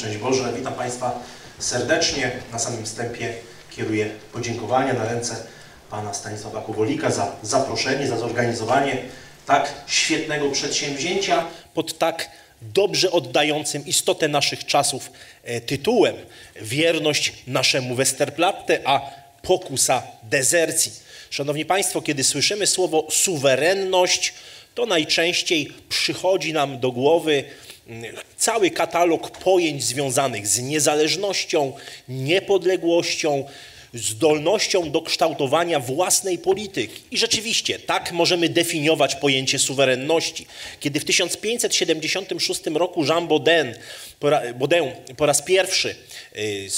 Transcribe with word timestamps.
szczęść 0.00 0.18
Boże. 0.18 0.52
Witam 0.56 0.74
Państwa 0.74 1.22
serdecznie. 1.58 2.30
Na 2.52 2.58
samym 2.58 2.84
wstępie 2.84 3.34
kieruję 3.76 4.10
podziękowania 4.32 4.92
na 4.92 5.04
ręce 5.04 5.36
Pana 5.90 6.14
Stanisława 6.14 6.60
Kowolika 6.60 7.10
za 7.10 7.36
zaproszenie, 7.42 8.06
za 8.06 8.16
zorganizowanie 8.16 8.98
tak 9.46 9.72
świetnego 9.86 10.50
przedsięwzięcia 10.50 11.44
pod 11.74 11.98
tak 11.98 12.30
dobrze 12.62 13.10
oddającym 13.10 13.86
istotę 13.86 14.28
naszych 14.28 14.66
czasów 14.66 15.10
e, 15.44 15.60
tytułem 15.60 16.14
Wierność 16.60 17.32
naszemu 17.46 17.94
Westerplatte, 17.94 18.80
a 18.84 19.00
pokusa 19.42 20.02
dezercji. 20.22 20.92
Szanowni 21.30 21.64
Państwo, 21.64 22.02
kiedy 22.02 22.24
słyszymy 22.24 22.66
słowo 22.66 23.06
suwerenność, 23.10 24.34
to 24.74 24.86
najczęściej 24.86 25.72
przychodzi 25.88 26.52
nam 26.52 26.78
do 26.78 26.92
głowy 26.92 27.44
cały 28.36 28.70
katalog 28.70 29.30
pojęć 29.30 29.84
związanych 29.84 30.46
z 30.46 30.62
niezależnością, 30.62 31.72
niepodległością, 32.08 33.44
zdolnością 33.94 34.90
do 34.90 35.02
kształtowania 35.02 35.80
własnej 35.80 36.38
polityki. 36.38 37.02
I 37.10 37.18
rzeczywiście 37.18 37.78
tak 37.78 38.12
możemy 38.12 38.48
definiować 38.48 39.14
pojęcie 39.14 39.58
suwerenności. 39.58 40.46
Kiedy 40.80 41.00
w 41.00 41.04
1576 41.04 42.66
roku 42.66 43.04
Jean 43.04 43.28
Baudin, 43.28 43.74
Baudin 44.54 44.90
po 45.16 45.26
raz 45.26 45.42
pierwszy 45.42 45.94
y, 46.36 46.68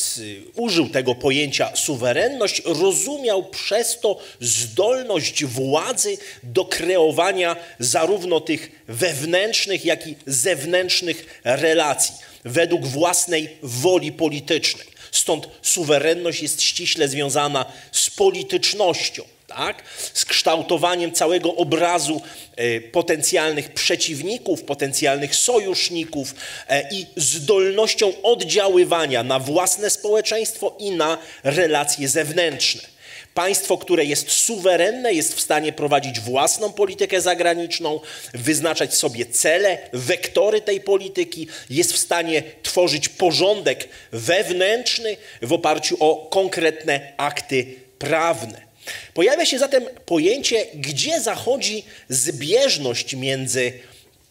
użył 0.57 0.89
tego 0.89 1.15
pojęcia 1.15 1.77
suwerenność, 1.77 2.63
rozumiał 2.65 3.45
przez 3.45 4.01
to 4.01 4.19
zdolność 4.41 5.45
władzy 5.45 6.19
do 6.43 6.65
kreowania 6.65 7.57
zarówno 7.79 8.41
tych 8.41 8.85
wewnętrznych, 8.89 9.85
jak 9.85 10.07
i 10.07 10.17
zewnętrznych 10.27 11.41
relacji 11.45 12.15
według 12.45 12.87
własnej 12.87 13.49
woli 13.63 14.13
politycznej. 14.13 14.92
Stąd 15.13 15.49
suwerenność 15.63 16.43
jest 16.43 16.63
ściśle 16.63 17.09
związana 17.09 17.65
z 17.93 18.11
politycznością. 18.11 19.23
Tak? 19.47 19.83
z 20.15 20.25
kształtowaniem 20.25 21.13
całego 21.13 21.55
obrazu 21.55 22.23
e, 22.57 22.81
potencjalnych 22.81 23.75
przeciwników, 23.75 24.63
potencjalnych 24.63 25.37
sojuszników 25.37 26.35
e, 26.69 26.89
i 26.93 27.07
zdolnością 27.17 28.13
oddziaływania 28.23 29.23
na 29.23 29.39
własne 29.39 29.91
społeczeństwo 29.91 30.77
i 30.79 30.91
na 30.91 31.19
relacje 31.45 32.09
zewnętrzne. 32.09 32.92
Państwo, 33.35 33.79
które 33.79 34.05
jest 34.05 34.31
suwerenne, 34.31 35.13
jest 35.13 35.35
w 35.35 35.41
stanie 35.41 35.73
prowadzić 35.73 36.21
własną 36.21 36.73
politykę 36.73 37.21
zagraniczną, 37.21 38.01
wyznaczać 38.35 38.95
sobie 38.95 39.27
cele, 39.27 39.79
wektory 39.93 40.61
tej 40.61 40.81
polityki, 40.81 41.49
jest 41.71 41.93
w 41.93 41.99
stanie 41.99 42.43
tworzyć 42.63 43.09
porządek 43.09 43.89
wewnętrzny 44.13 45.17
w 45.43 45.53
oparciu 45.53 45.97
o 46.01 46.29
konkretne 46.31 47.13
akty 47.17 47.67
prawne. 47.99 48.73
Pojawia 49.15 49.47
się 49.47 49.59
zatem 49.59 49.85
pojęcie, 50.07 50.67
gdzie 50.75 51.21
zachodzi 51.21 51.85
zbieżność 52.09 53.17
między 53.17 53.73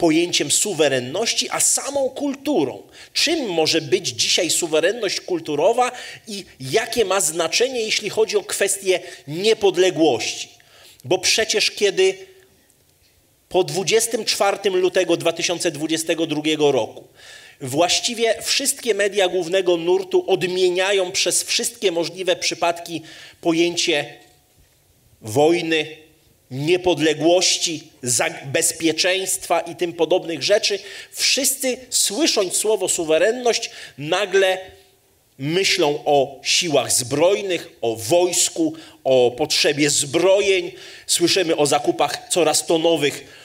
pojęciem 0.02 0.52
suwerenności, 0.52 1.50
a 1.50 1.60
samą 1.60 2.10
kulturą. 2.10 2.82
Czym 3.14 3.50
może 3.50 3.82
być 3.82 4.08
dzisiaj 4.08 4.50
suwerenność 4.50 5.22
kulturowa 5.22 5.92
i 6.28 6.46
jakie 6.60 7.06
ma 7.06 7.22
znaczenie, 7.22 7.82
jeśli 7.82 8.10
chodzi 8.10 8.38
o 8.38 8.44
kwestię 8.44 9.00
niepodległości? 9.28 10.50
Bo 11.06 11.18
przecież 11.18 11.72
kiedy 11.72 12.18
po 13.50 13.64
24 13.64 14.70
lutego 14.70 15.18
2022 15.18 16.42
roku 16.72 17.08
właściwie 17.62 18.42
wszystkie 18.42 18.94
media 18.94 19.28
głównego 19.28 19.78
nurtu 19.78 20.32
odmieniają 20.32 21.12
przez 21.12 21.44
wszystkie 21.44 21.92
możliwe 21.92 22.36
przypadki 22.36 23.02
pojęcie 23.42 24.14
wojny, 25.22 25.98
niepodległości, 26.52 27.84
bezpieczeństwa 28.46 29.60
i 29.60 29.76
tym 29.76 29.94
podobnych 29.94 30.44
rzeczy, 30.44 30.80
wszyscy 31.12 31.78
słysząc 31.90 32.56
słowo 32.56 32.90
suwerenność, 32.90 33.70
nagle 33.98 34.58
myślą 35.38 36.00
o 36.06 36.40
siłach 36.44 36.92
zbrojnych, 36.92 37.70
o 37.82 37.96
wojsku, 37.96 38.74
o 39.04 39.32
potrzebie 39.38 39.90
zbrojeń. 39.90 40.72
Słyszymy 41.08 41.56
o 41.56 41.66
zakupach 41.66 42.28
coraz 42.30 42.66
to 42.66 42.78
nowych 42.78 43.42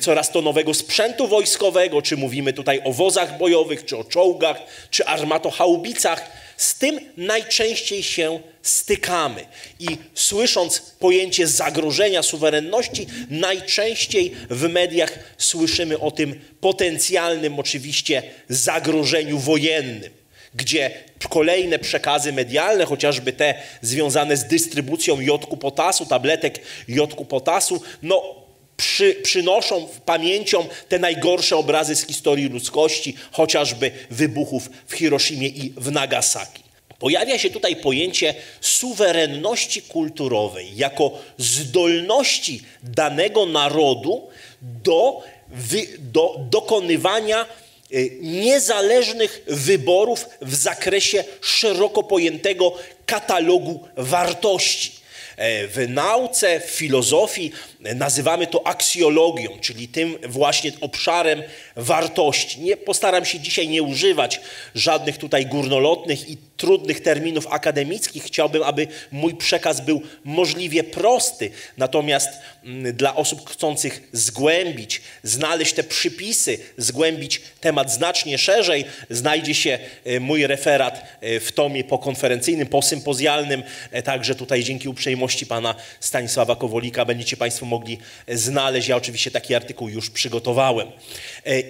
coraz 0.00 0.30
to 0.30 0.42
nowego 0.42 0.74
sprzętu 0.74 1.26
wojskowego, 1.26 2.02
czy 2.02 2.16
mówimy 2.16 2.52
tutaj 2.52 2.80
o 2.84 2.92
wozach 2.92 3.38
bojowych, 3.38 3.84
czy 3.84 3.96
o 3.96 4.04
czołgach, 4.04 4.56
czy 4.90 5.06
armatochaubicach. 5.06 6.30
Z 6.58 6.74
tym 6.74 7.00
najczęściej 7.16 8.02
się 8.02 8.40
stykamy. 8.62 9.44
I 9.80 9.86
słysząc 10.14 10.80
pojęcie 10.80 11.46
zagrożenia 11.46 12.22
suwerenności, 12.22 13.06
najczęściej 13.30 14.34
w 14.50 14.68
mediach 14.68 15.18
słyszymy 15.38 15.98
o 15.98 16.10
tym 16.10 16.40
potencjalnym, 16.60 17.58
oczywiście, 17.58 18.22
zagrożeniu 18.48 19.38
wojennym 19.38 20.18
gdzie 20.54 20.90
kolejne 21.28 21.78
przekazy 21.78 22.32
medialne, 22.32 22.84
chociażby 22.84 23.32
te 23.32 23.54
związane 23.82 24.36
z 24.36 24.44
dystrybucją 24.44 25.20
jodku 25.20 25.56
potasu, 25.56 26.06
tabletek 26.06 26.60
jodku 26.88 27.24
potasu, 27.24 27.82
no 28.02 28.37
przy, 28.78 29.14
przynoszą 29.14 29.88
pamięcią 30.04 30.66
te 30.88 30.98
najgorsze 30.98 31.56
obrazy 31.56 31.96
z 31.96 32.06
historii 32.06 32.48
ludzkości, 32.48 33.14
chociażby 33.32 33.90
wybuchów 34.10 34.70
w 34.86 34.94
Hiroshimie 34.94 35.48
i 35.48 35.72
w 35.76 35.92
Nagasaki. 35.92 36.62
Pojawia 36.98 37.38
się 37.38 37.50
tutaj 37.50 37.76
pojęcie 37.76 38.34
suwerenności 38.60 39.82
kulturowej 39.82 40.76
jako 40.76 41.18
zdolności 41.38 42.62
danego 42.82 43.46
narodu 43.46 44.28
do, 44.62 45.22
wy, 45.48 45.86
do 45.98 46.36
dokonywania 46.50 47.46
y, 47.92 48.18
niezależnych 48.20 49.42
wyborów 49.46 50.26
w 50.42 50.54
zakresie 50.54 51.24
szeroko 51.40 52.02
pojętego 52.02 52.74
katalogu 53.06 53.88
wartości. 53.96 54.97
E, 55.38 55.68
w 55.68 55.88
nauce, 55.88 56.60
w 56.60 56.64
filozofii 56.70 57.52
nazywamy 57.80 58.46
to 58.46 58.66
aksjologią, 58.66 59.58
czyli 59.60 59.88
tym 59.88 60.18
właśnie 60.28 60.72
obszarem 60.80 61.42
wartości. 61.76 62.60
Nie, 62.60 62.76
postaram 62.76 63.24
się 63.24 63.40
dzisiaj 63.40 63.68
nie 63.68 63.82
używać 63.82 64.40
żadnych 64.74 65.18
tutaj 65.18 65.46
górnolotnych 65.46 66.28
i 66.28 66.36
trudnych 66.58 67.00
terminów 67.00 67.46
akademickich. 67.46 68.24
Chciałbym, 68.24 68.62
aby 68.62 68.86
mój 69.12 69.34
przekaz 69.34 69.80
był 69.80 70.02
możliwie 70.24 70.84
prosty. 70.84 71.50
Natomiast 71.76 72.28
mm, 72.64 72.96
dla 72.96 73.16
osób 73.16 73.50
chcących 73.50 74.08
zgłębić, 74.12 75.02
znaleźć 75.22 75.72
te 75.72 75.82
przypisy, 75.82 76.58
zgłębić 76.76 77.40
temat 77.60 77.92
znacznie 77.92 78.38
szerzej, 78.38 78.84
znajdzie 79.10 79.54
się 79.54 79.78
e, 80.04 80.20
mój 80.20 80.46
referat 80.46 81.02
e, 81.20 81.40
w 81.40 81.52
tomie 81.52 81.84
pokonferencyjnym, 81.84 82.66
posympozjalnym. 82.66 83.62
E, 83.90 84.02
także 84.02 84.34
tutaj 84.34 84.64
dzięki 84.64 84.88
uprzejmości 84.88 85.46
pana 85.46 85.74
Stanisława 86.00 86.56
Kowolika 86.56 87.04
będziecie 87.04 87.36
Państwo 87.36 87.66
mogli 87.66 87.98
znaleźć. 88.28 88.88
Ja 88.88 88.96
oczywiście 88.96 89.30
taki 89.30 89.54
artykuł 89.54 89.88
już 89.88 90.10
przygotowałem. 90.10 90.88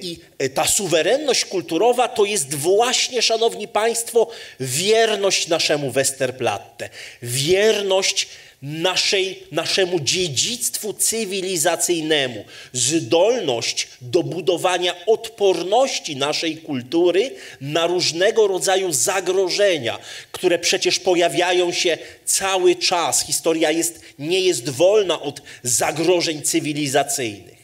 I 0.02 0.18
ta 0.54 0.66
suwerenność 0.66 1.44
kulturowa 1.44 2.08
to 2.08 2.24
jest 2.24 2.54
właśnie, 2.54 3.22
szanowni 3.22 3.68
Państwo, 3.68 4.30
wierność 4.78 5.48
naszemu 5.48 5.90
Westerplatte, 5.90 6.90
wierność 7.22 8.28
naszej, 8.62 9.42
naszemu 9.52 10.00
dziedzictwu 10.00 10.92
cywilizacyjnemu, 10.92 12.44
zdolność 12.72 13.88
do 14.00 14.22
budowania 14.22 15.06
odporności 15.06 16.16
naszej 16.16 16.56
kultury 16.56 17.30
na 17.60 17.86
różnego 17.86 18.46
rodzaju 18.46 18.92
zagrożenia, 18.92 19.98
które 20.32 20.58
przecież 20.58 20.98
pojawiają 20.98 21.72
się 21.72 21.98
cały 22.24 22.76
czas. 22.76 23.26
Historia 23.26 23.70
jest, 23.70 24.00
nie 24.18 24.40
jest 24.40 24.68
wolna 24.68 25.22
od 25.22 25.42
zagrożeń 25.62 26.42
cywilizacyjnych. 26.42 27.57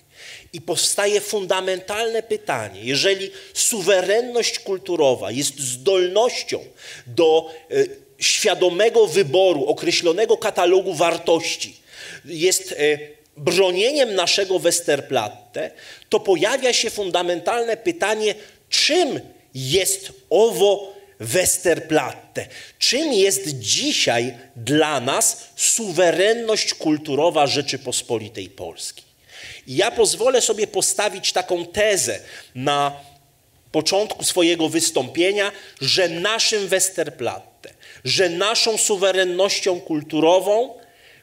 I 0.54 0.60
powstaje 0.60 1.20
fundamentalne 1.20 2.22
pytanie: 2.22 2.80
jeżeli 2.82 3.30
suwerenność 3.54 4.58
kulturowa 4.58 5.30
jest 5.30 5.58
zdolnością 5.58 6.58
do 7.06 7.50
e, 7.70 7.74
świadomego 8.18 9.06
wyboru 9.06 9.66
określonego 9.66 10.36
katalogu 10.36 10.94
wartości, 10.94 11.76
jest 12.24 12.72
e, 12.72 12.98
bronieniem 13.36 14.14
naszego 14.14 14.58
Westerplatte, 14.58 15.70
to 16.08 16.20
pojawia 16.20 16.72
się 16.72 16.90
fundamentalne 16.90 17.76
pytanie, 17.76 18.34
czym 18.68 19.20
jest 19.54 20.12
owo 20.30 20.94
Westerplatte? 21.20 22.46
Czym 22.78 23.12
jest 23.12 23.58
dzisiaj 23.58 24.34
dla 24.56 25.00
nas 25.00 25.48
suwerenność 25.56 26.74
kulturowa 26.74 27.46
Rzeczypospolitej 27.46 28.48
Polskiej? 28.48 29.03
I 29.66 29.76
ja 29.76 29.90
pozwolę 29.90 30.40
sobie 30.40 30.66
postawić 30.66 31.32
taką 31.32 31.66
tezę 31.66 32.20
na 32.54 32.92
początku 33.72 34.24
swojego 34.24 34.68
wystąpienia, 34.68 35.52
że 35.80 36.08
naszym 36.08 36.68
Westerplatte, 36.68 37.70
że 38.04 38.28
naszą 38.28 38.78
suwerennością 38.78 39.80
kulturową, 39.80 40.74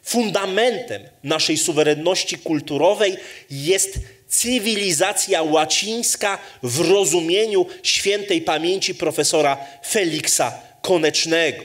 fundamentem 0.03 1.01
naszej 1.23 1.57
suwerenności 1.57 2.37
kulturowej 2.37 3.17
jest 3.51 3.99
cywilizacja 4.27 5.43
łacińska 5.43 6.37
w 6.63 6.89
rozumieniu 6.89 7.65
świętej 7.83 8.41
pamięci 8.41 8.95
profesora 8.95 9.57
Feliksa 9.87 10.61
Konecznego. 10.81 11.63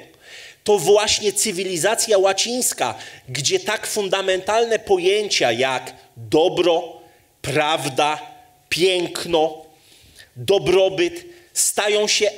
To 0.67 0.79
właśnie 0.79 1.33
cywilizacja 1.33 2.19
łacińska, 2.19 2.95
gdzie 3.29 3.61
tak 3.61 3.87
fundamentalne 3.87 4.79
pojęcia 4.79 5.53
jak 5.53 5.95
dobro, 6.17 7.01
prawda, 7.43 8.19
piękno, 8.69 9.65
dobrobyt 10.37 11.25
stają 11.53 12.09
się 12.09 12.31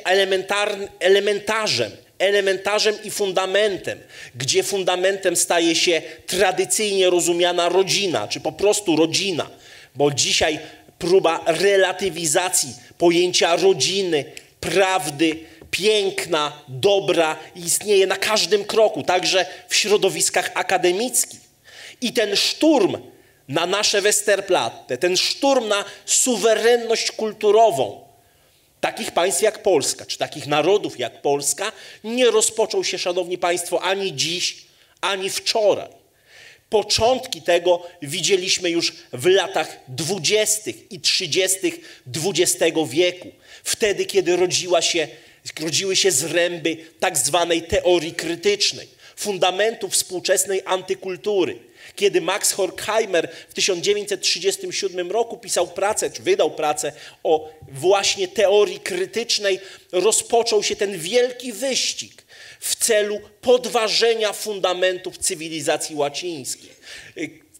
elementarzem, 1.00 1.90
elementarzem 2.18 2.94
i 3.04 3.10
fundamentem, 3.10 3.98
gdzie 4.34 4.62
fundamentem 4.62 5.36
staje 5.36 5.74
się 5.74 6.02
tradycyjnie 6.26 7.10
rozumiana 7.10 7.68
rodzina, 7.68 8.28
czy 8.28 8.40
po 8.40 8.52
prostu 8.52 8.96
rodzina, 8.96 9.50
bo 9.94 10.10
dzisiaj 10.10 10.58
próba 10.98 11.44
relatywizacji 11.46 12.74
pojęcia 12.98 13.56
rodziny, 13.56 14.24
prawdy, 14.60 15.36
piękna, 15.70 16.52
dobra 16.68 17.36
istnieje 17.56 18.06
na 18.06 18.16
każdym 18.16 18.64
kroku, 18.64 19.02
także 19.02 19.46
w 19.68 19.74
środowiskach 19.74 20.50
akademickich. 20.54 21.40
I 22.00 22.12
ten 22.12 22.36
szturm 22.36 22.96
na 23.48 23.66
nasze 23.66 24.02
Westerplatte, 24.02 24.98
ten 24.98 25.16
szturm 25.16 25.68
na 25.68 25.84
suwerenność 26.06 27.12
kulturową 27.12 28.08
takich 28.80 29.10
państw 29.10 29.42
jak 29.42 29.62
Polska, 29.62 30.06
czy 30.06 30.18
takich 30.18 30.46
narodów 30.46 30.98
jak 30.98 31.22
Polska, 31.22 31.72
nie 32.04 32.30
rozpoczął 32.30 32.84
się, 32.84 32.98
szanowni 32.98 33.38
państwo, 33.38 33.82
ani 33.82 34.16
dziś, 34.16 34.56
ani 35.00 35.30
wczoraj. 35.30 35.88
Początki 36.70 37.42
tego 37.42 37.82
widzieliśmy 38.02 38.70
już 38.70 38.92
w 39.12 39.26
latach 39.26 39.80
dwudziestych 39.88 40.92
i 40.92 41.00
trzydziestych 41.00 42.02
XX 42.24 42.76
wieku, 42.88 43.28
wtedy, 43.64 44.06
kiedy 44.06 44.36
rodziła 44.36 44.82
się, 44.82 45.08
rodziły 45.60 45.96
się 45.96 46.10
zręby 46.10 46.76
tak 47.00 47.18
zwanej 47.18 47.62
teorii 47.62 48.12
krytycznej, 48.12 48.88
fundamentu 49.16 49.88
współczesnej 49.88 50.62
antykultury 50.64 51.68
kiedy 51.98 52.20
Max 52.20 52.52
Horkheimer 52.52 53.28
w 53.48 53.54
1937 53.54 55.10
roku 55.10 55.38
pisał 55.38 55.66
pracę, 55.68 56.10
czy 56.10 56.22
wydał 56.22 56.50
pracę 56.50 56.92
o 57.22 57.50
właśnie 57.72 58.28
teorii 58.28 58.80
krytycznej, 58.80 59.60
rozpoczął 59.92 60.62
się 60.62 60.76
ten 60.76 60.98
wielki 60.98 61.52
wyścig 61.52 62.22
w 62.60 62.76
celu 62.76 63.20
podważenia 63.40 64.32
fundamentów 64.32 65.18
cywilizacji 65.18 65.96
łacińskiej. 65.96 66.70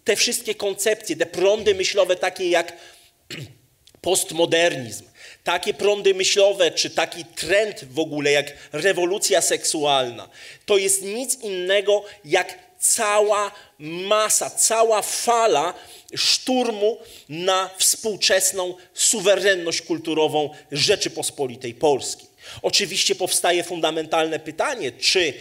Te 0.03 0.15
wszystkie 0.15 0.55
koncepcje, 0.55 1.15
te 1.15 1.25
prądy 1.25 1.75
myślowe 1.75 2.15
takie 2.15 2.49
jak 2.49 2.73
postmodernizm, 4.01 5.05
takie 5.43 5.73
prądy 5.73 6.13
myślowe, 6.13 6.71
czy 6.71 6.89
taki 6.89 7.25
trend 7.25 7.85
w 7.91 7.99
ogóle 7.99 8.31
jak 8.31 8.53
rewolucja 8.71 9.41
seksualna, 9.41 10.29
to 10.65 10.77
jest 10.77 11.01
nic 11.01 11.39
innego 11.43 12.03
jak 12.25 12.69
cała 12.79 13.51
masa, 13.79 14.49
cała 14.49 15.01
fala 15.01 15.73
szturmu 16.15 16.97
na 17.29 17.69
współczesną 17.77 18.75
suwerenność 18.93 19.81
kulturową 19.81 20.49
Rzeczypospolitej 20.71 21.73
Polskiej. 21.73 22.29
Oczywiście 22.61 23.15
powstaje 23.15 23.63
fundamentalne 23.63 24.39
pytanie, 24.39 24.91
czy 24.91 25.33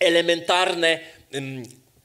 elementarne 0.00 1.00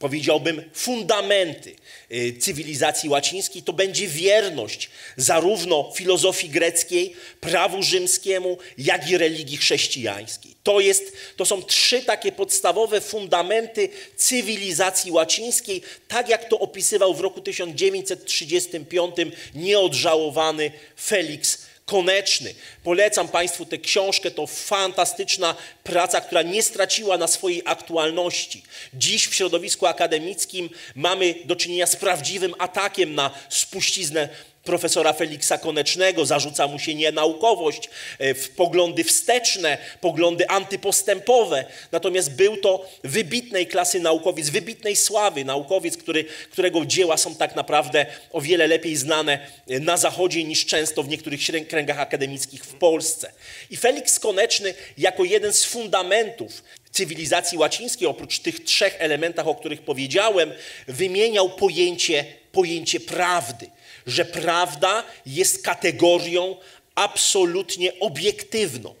powiedziałbym, 0.00 0.62
fundamenty 0.74 1.76
y, 2.12 2.36
cywilizacji 2.38 3.08
łacińskiej, 3.08 3.62
to 3.62 3.72
będzie 3.72 4.08
wierność 4.08 4.90
zarówno 5.16 5.92
filozofii 5.94 6.48
greckiej, 6.48 7.16
prawu 7.40 7.82
rzymskiemu, 7.82 8.58
jak 8.78 9.10
i 9.10 9.18
religii 9.18 9.56
chrześcijańskiej. 9.56 10.54
To, 10.62 10.80
jest, 10.80 11.12
to 11.36 11.44
są 11.44 11.62
trzy 11.62 12.02
takie 12.02 12.32
podstawowe 12.32 13.00
fundamenty 13.00 13.88
cywilizacji 14.16 15.10
łacińskiej, 15.12 15.82
tak 16.08 16.28
jak 16.28 16.48
to 16.48 16.58
opisywał 16.58 17.14
w 17.14 17.20
roku 17.20 17.40
1935 17.40 19.14
nieodżałowany 19.54 20.70
Felix 20.96 21.69
Koneczny. 21.90 22.54
Polecam 22.84 23.28
Państwu 23.28 23.66
tę 23.66 23.78
książkę, 23.78 24.30
to 24.30 24.46
fantastyczna 24.46 25.54
praca, 25.84 26.20
która 26.20 26.42
nie 26.42 26.62
straciła 26.62 27.18
na 27.18 27.26
swojej 27.26 27.62
aktualności. 27.64 28.62
Dziś 28.94 29.28
w 29.28 29.34
środowisku 29.34 29.86
akademickim 29.86 30.70
mamy 30.94 31.34
do 31.44 31.56
czynienia 31.56 31.86
z 31.86 31.96
prawdziwym 31.96 32.54
atakiem 32.58 33.14
na 33.14 33.30
spuściznę 33.48 34.28
profesora 34.70 35.12
Feliksa 35.12 35.58
Konecznego, 35.58 36.26
zarzuca 36.26 36.66
mu 36.66 36.78
się 36.78 36.94
nienaukowość, 36.94 37.90
e, 38.18 38.34
poglądy 38.34 39.04
wsteczne, 39.04 39.78
poglądy 40.00 40.48
antypostępowe. 40.48 41.64
Natomiast 41.92 42.34
był 42.34 42.56
to 42.56 42.88
wybitnej 43.04 43.66
klasy 43.66 44.00
naukowiec, 44.00 44.50
wybitnej 44.50 44.96
sławy 44.96 45.44
naukowiec, 45.44 45.96
który, 45.96 46.24
którego 46.50 46.84
dzieła 46.84 47.16
są 47.16 47.34
tak 47.34 47.56
naprawdę 47.56 48.06
o 48.32 48.40
wiele 48.40 48.66
lepiej 48.66 48.96
znane 48.96 49.38
e, 49.68 49.80
na 49.80 49.96
Zachodzie 49.96 50.44
niż 50.44 50.66
często 50.66 51.02
w 51.02 51.08
niektórych 51.08 51.40
kręgach 51.68 51.98
akademickich 51.98 52.64
w 52.64 52.74
Polsce. 52.74 53.32
I 53.70 53.76
Felix 53.76 54.18
Koneczny 54.18 54.74
jako 54.98 55.24
jeden 55.24 55.52
z 55.52 55.64
fundamentów 55.64 56.62
cywilizacji 56.90 57.58
łacińskiej, 57.58 58.08
oprócz 58.08 58.38
tych 58.38 58.64
trzech 58.64 58.96
elementach, 58.98 59.48
o 59.48 59.54
których 59.54 59.82
powiedziałem, 59.82 60.52
wymieniał 60.88 61.50
pojęcie, 61.50 62.24
pojęcie 62.52 63.00
prawdy 63.00 63.70
że 64.06 64.24
prawda 64.24 65.04
jest 65.26 65.62
kategorią 65.62 66.56
absolutnie 66.94 68.00
obiektywną. 68.00 68.94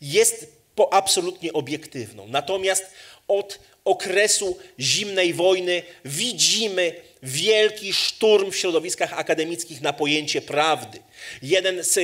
Jest 0.00 0.52
po 0.74 0.92
absolutnie 0.92 1.52
obiektywną. 1.52 2.28
Natomiast 2.28 2.84
od 3.28 3.58
okresu 3.84 4.58
zimnej 4.80 5.34
wojny 5.34 5.82
widzimy 6.04 6.94
wielki 7.22 7.92
szturm 7.92 8.50
w 8.50 8.56
środowiskach 8.56 9.12
akademickich 9.12 9.80
na 9.80 9.92
pojęcie 9.92 10.42
prawdy. 10.42 10.98
Jeden 11.42 11.84
z 11.84 11.98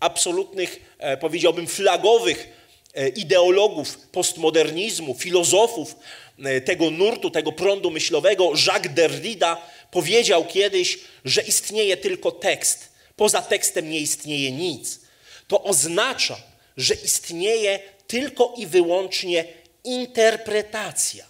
absolutnych, 0.00 0.80
e, 0.98 1.16
powiedziałbym, 1.16 1.66
flagowych 1.66 2.48
e, 2.94 3.08
ideologów 3.08 3.98
postmodernizmu, 3.98 5.14
filozofów 5.14 5.96
e, 6.44 6.60
tego 6.60 6.90
nurtu, 6.90 7.30
tego 7.30 7.52
prądu 7.52 7.90
myślowego, 7.90 8.52
Jacques 8.66 8.94
Derrida, 8.94 9.62
powiedział 9.90 10.44
kiedyś, 10.44 10.98
że 11.24 11.42
istnieje 11.42 11.96
tylko 11.96 12.32
tekst. 12.32 12.88
Poza 13.16 13.42
tekstem 13.42 13.90
nie 13.90 14.00
istnieje 14.00 14.52
nic. 14.52 15.00
To 15.48 15.62
oznacza, 15.62 16.36
że 16.76 16.94
istnieje 16.94 17.80
tylko 18.06 18.54
i 18.56 18.66
wyłącznie 18.66 19.44
interpretacja. 19.84 21.26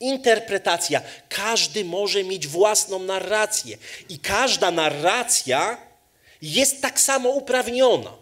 Interpretacja. 0.00 1.02
Każdy 1.28 1.84
może 1.84 2.24
mieć 2.24 2.46
własną 2.46 2.98
narrację 2.98 3.78
i 4.08 4.18
każda 4.18 4.70
narracja 4.70 5.78
jest 6.42 6.82
tak 6.82 7.00
samo 7.00 7.30
uprawniona. 7.30 8.12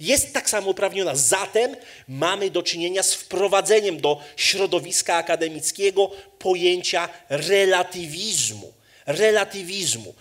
Jest 0.00 0.32
tak 0.32 0.50
samo 0.50 0.70
uprawniona. 0.70 1.14
Zatem 1.14 1.76
mamy 2.08 2.50
do 2.50 2.62
czynienia 2.62 3.02
z 3.02 3.14
wprowadzeniem 3.14 4.00
do 4.00 4.20
środowiska 4.36 5.14
akademickiego 5.14 6.10
pojęcia 6.38 7.08
relatywizmu 7.28 8.72
relatywizmu. 9.06 10.14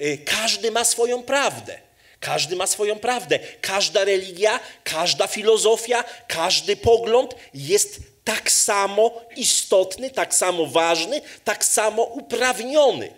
Y, 0.00 0.18
każdy 0.24 0.70
ma 0.70 0.84
swoją 0.84 1.22
prawdę. 1.22 1.78
Każdy 2.20 2.56
ma 2.56 2.66
swoją 2.66 2.98
prawdę. 2.98 3.38
Każda 3.60 4.04
religia, 4.04 4.60
każda 4.84 5.26
filozofia, 5.26 6.04
każdy 6.28 6.76
pogląd 6.76 7.34
jest 7.54 8.00
tak 8.24 8.50
samo 8.50 9.20
istotny, 9.36 10.10
tak 10.10 10.34
samo 10.34 10.66
ważny, 10.66 11.20
tak 11.44 11.64
samo 11.64 12.02
uprawniony. 12.02 13.12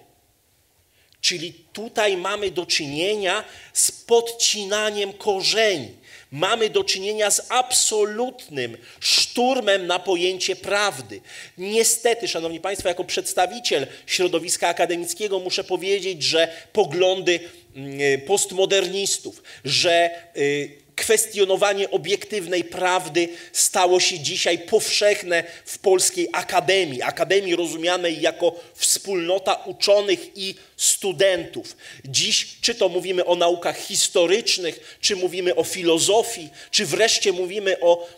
Czyli 1.20 1.52
tutaj 1.72 2.16
mamy 2.16 2.50
do 2.50 2.66
czynienia 2.66 3.44
z 3.72 3.92
podcinaniem 3.92 5.12
korzeni. 5.12 5.94
Mamy 6.32 6.70
do 6.70 6.84
czynienia 6.84 7.30
z 7.30 7.46
absolutnym 7.49 8.76
szturmem 9.00 9.87
na 9.87 9.99
pojęcie 9.99 10.56
prawdy. 10.56 11.20
Niestety, 11.58 12.28
Szanowni 12.28 12.60
Państwo, 12.60 12.88
jako 12.88 13.04
przedstawiciel 13.04 13.87
środowiska 14.06 14.68
akademickiego 14.68 15.38
muszę 15.38 15.64
powiedzieć, 15.64 16.22
że 16.22 16.49
poglądy 16.72 17.40
mm, 17.76 18.20
postmodernistów, 18.20 19.42
że 19.64 20.10
y, 20.37 20.89
kwestionowanie 21.00 21.90
obiektywnej 21.90 22.64
prawdy 22.64 23.28
stało 23.52 24.00
się 24.00 24.19
dzisiaj 24.19 24.59
powszechne 24.59 25.45
w 25.64 25.78
polskiej 25.78 26.28
akademii. 26.33 27.02
Akademii 27.02 27.57
rozumianej 27.57 28.21
jako 28.21 28.54
wspólnota 28.75 29.54
uczonych 29.54 30.37
i 30.37 30.54
studentów. 30.76 31.76
Dziś, 32.04 32.47
czy 32.61 32.75
to 32.75 32.88
mówimy 32.88 33.25
o 33.25 33.35
naukach 33.35 33.78
historycznych, 33.78 34.99
czy 35.00 35.16
mówimy 35.16 35.54
o 35.54 35.64
filozofii, 35.64 36.49
czy 36.71 36.87
wreszcie 36.87 37.33
mówimy 37.33 37.80
o 37.80 38.09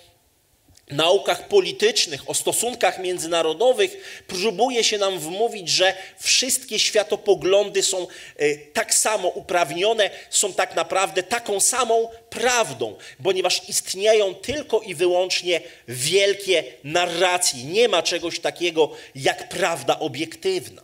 naukach 0.93 1.49
politycznych, 1.49 2.31
o 2.31 2.35
stosunkach 2.35 2.99
międzynarodowych, 2.99 4.23
próbuje 4.27 4.85
się 4.85 4.99
nam 4.99 5.19
wmówić, 5.19 5.69
że 5.69 5.95
wszystkie 6.19 6.79
światopoglądy 6.79 7.83
są 7.83 8.07
e, 8.37 8.57
tak 8.57 8.95
samo 8.95 9.29
uprawnione, 9.29 10.11
są 10.31 10.53
tak 10.53 10.77
naprawdę 10.77 11.23
taką 11.23 11.61
samą 11.61 12.09
prawdą, 12.31 12.97
ponieważ 13.23 13.69
istnieją 13.69 14.35
tylko 14.35 14.81
i 14.81 14.95
wyłącznie 14.95 15.61
wielkie 15.89 16.65
narracje. 16.85 17.65
Nie 17.65 17.89
ma 17.89 18.03
czegoś 18.03 18.41
takiego 18.41 18.91
jak 19.15 19.49
prawda 19.49 19.99
obiektywna. 19.99 20.83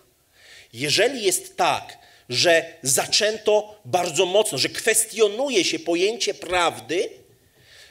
Jeżeli 0.72 1.22
jest 1.22 1.56
tak, 1.56 1.98
że 2.28 2.72
zaczęto 2.82 3.80
bardzo 3.84 4.26
mocno, 4.26 4.58
że 4.58 4.68
kwestionuje 4.68 5.64
się 5.64 5.78
pojęcie 5.78 6.34
prawdy, 6.34 7.10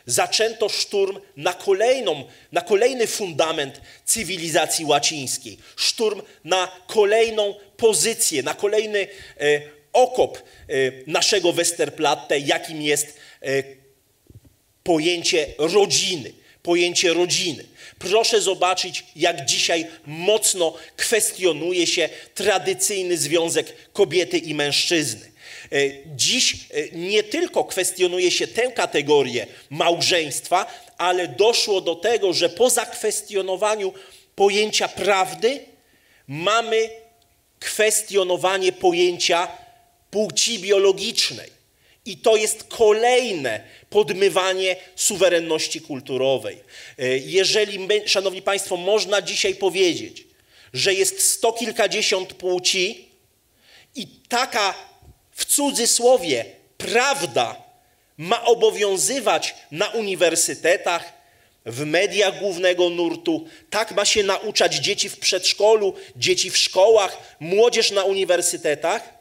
zaczęto 0.08 0.70
szturm 0.70 1.20
na, 1.36 1.54
kolejną, 1.54 2.24
na 2.52 2.62
kolejny 2.62 3.08
fundament 3.08 3.82
cywilizacji 4.06 4.86
łacińskiej. 4.86 5.58
Szturm 5.76 6.22
na 6.44 6.72
kolejną 6.88 7.56
pozycję, 7.78 8.44
na 8.44 8.54
kolejny 8.54 9.08
e, 9.40 9.62
okop 9.94 10.38
e, 10.38 10.42
naszego 11.08 11.54
Westerplatte, 11.54 12.40
jakim 12.40 12.82
jest 12.82 13.18
e, 13.42 13.64
pojęcie 14.84 15.48
rodziny. 15.58 16.34
Pojęcie 16.64 17.14
rodziny. 17.14 17.64
Proszę 18.00 18.42
zobaczyć, 18.42 19.04
jak 19.16 19.46
dzisiaj 19.46 19.88
mocno 20.06 20.74
kwestionuje 20.98 21.88
się 21.88 22.10
tradycyjny 22.36 23.18
związek 23.18 23.74
kobiety 23.94 24.38
i 24.38 24.54
mężczyzny. 24.54 25.32
E, 25.72 25.78
dziś 26.16 26.54
e, 26.54 26.58
nie 26.92 27.24
tylko 27.24 27.64
kwestionuje 27.64 28.32
się 28.32 28.48
tę 28.48 28.72
kategorię 28.72 29.48
małżeństwa, 29.70 30.66
ale 30.98 31.28
doszło 31.28 31.82
do 31.82 31.96
tego, 31.96 32.34
że 32.34 32.50
po 32.50 32.70
zakwestionowaniu 32.70 33.94
pojęcia 34.36 34.88
prawdy 34.88 35.60
mamy 36.28 36.90
kwestionowanie 37.60 38.72
pojęcia 38.72 39.48
płci 40.12 40.60
biologicznej. 40.60 41.58
I 42.06 42.18
to 42.18 42.36
jest 42.36 42.64
kolejne 42.64 43.64
podmywanie 43.90 44.76
suwerenności 44.96 45.82
kulturowej. 45.82 46.58
E, 46.98 47.18
jeżeli, 47.18 47.80
my, 47.80 48.02
szanowni 48.06 48.42
państwo, 48.42 48.78
można 48.78 49.22
dzisiaj 49.22 49.56
powiedzieć, 49.56 50.24
że 50.74 50.94
jest 50.94 51.32
sto 51.32 51.54
kilkadziesiąt 51.54 52.34
płci 52.34 53.08
i 53.96 54.08
taka 54.30 54.74
w 55.38 55.46
cudzysłowie 55.46 56.46
prawda 56.78 57.56
ma 58.18 58.46
obowiązywać 58.46 59.56
na 59.72 59.90
uniwersytetach, 59.90 61.14
w 61.66 61.86
mediach 61.86 62.40
głównego 62.40 62.90
nurtu, 62.90 63.48
tak 63.70 63.92
ma 63.92 64.06
się 64.06 64.24
nauczać 64.24 64.76
dzieci 64.76 65.10
w 65.10 65.20
przedszkolu, 65.20 65.94
dzieci 66.16 66.52
w 66.52 66.58
szkołach, 66.58 67.18
młodzież 67.40 67.92
na 67.92 68.04
uniwersytetach, 68.04 69.14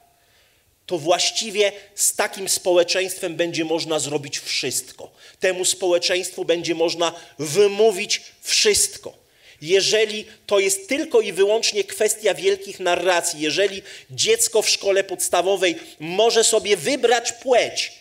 to 0.87 0.99
właściwie 0.99 1.73
z 1.95 2.15
takim 2.15 2.49
społeczeństwem 2.49 3.37
będzie 3.37 3.65
można 3.65 3.99
zrobić 3.99 4.39
wszystko. 4.39 5.11
Temu 5.41 5.65
społeczeństwu 5.65 6.45
będzie 6.45 6.75
można 6.75 7.13
wymówić 7.39 8.23
wszystko. 8.43 9.26
Jeżeli 9.63 10.25
to 10.47 10.59
jest 10.59 10.89
tylko 10.89 11.21
i 11.21 11.33
wyłącznie 11.33 11.85
kwestia 11.85 12.35
wielkich 12.35 12.81
narracji, 12.81 13.41
jeżeli 13.41 13.83
dziecko 14.11 14.63
w 14.63 14.69
szkole 14.69 15.05
podstawowej 15.05 15.77
może 16.01 16.45
sobie 16.45 16.77
wybrać 16.77 17.33
płeć, 17.33 17.93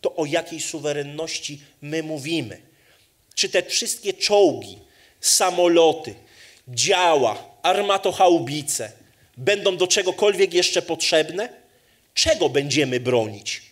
to 0.00 0.16
o 0.16 0.26
jakiej 0.26 0.60
suwerenności 0.60 1.60
my 1.82 2.02
mówimy? 2.02 2.60
Czy 3.34 3.48
te 3.48 3.62
wszystkie 3.62 4.12
czołgi, 4.12 4.78
samoloty, 5.20 6.14
działa, 6.68 7.44
armatochaubice 7.62 8.92
będą 9.36 9.76
do 9.76 9.86
czegokolwiek 9.86 10.54
jeszcze 10.54 10.82
potrzebne? 10.82 11.48
Czego 12.14 12.48
będziemy 12.48 13.00
bronić? 13.00 13.62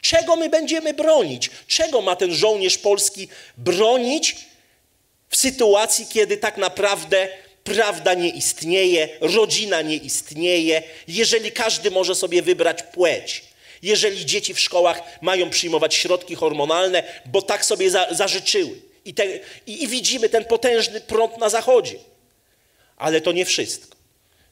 Czego 0.00 0.36
my 0.36 0.48
będziemy 0.48 0.94
bronić? 0.94 1.50
Czego 1.66 2.00
ma 2.00 2.16
ten 2.16 2.34
żołnierz 2.34 2.78
polski 2.78 3.28
bronić, 3.56 4.36
w 5.28 5.36
sytuacji, 5.36 6.06
kiedy 6.06 6.36
tak 6.36 6.56
naprawdę 6.56 7.28
prawda 7.64 8.14
nie 8.14 8.28
istnieje, 8.28 9.08
rodzina 9.20 9.82
nie 9.82 9.96
istnieje, 9.96 10.82
jeżeli 11.08 11.52
każdy 11.52 11.90
może 11.90 12.14
sobie 12.14 12.42
wybrać 12.42 12.82
płeć, 12.82 13.44
jeżeli 13.82 14.26
dzieci 14.26 14.54
w 14.54 14.60
szkołach 14.60 15.02
mają 15.20 15.50
przyjmować 15.50 15.94
środki 15.94 16.34
hormonalne, 16.34 17.02
bo 17.26 17.42
tak 17.42 17.64
sobie 17.64 17.90
za, 17.90 18.14
zażyczyły. 18.14 18.80
I, 19.04 19.14
te, 19.14 19.26
i, 19.66 19.82
I 19.82 19.88
widzimy 19.88 20.28
ten 20.28 20.44
potężny 20.44 21.00
prąd 21.00 21.38
na 21.38 21.48
zachodzie. 21.48 21.98
Ale 22.96 23.20
to 23.20 23.32
nie 23.32 23.44
wszystko. 23.44 23.96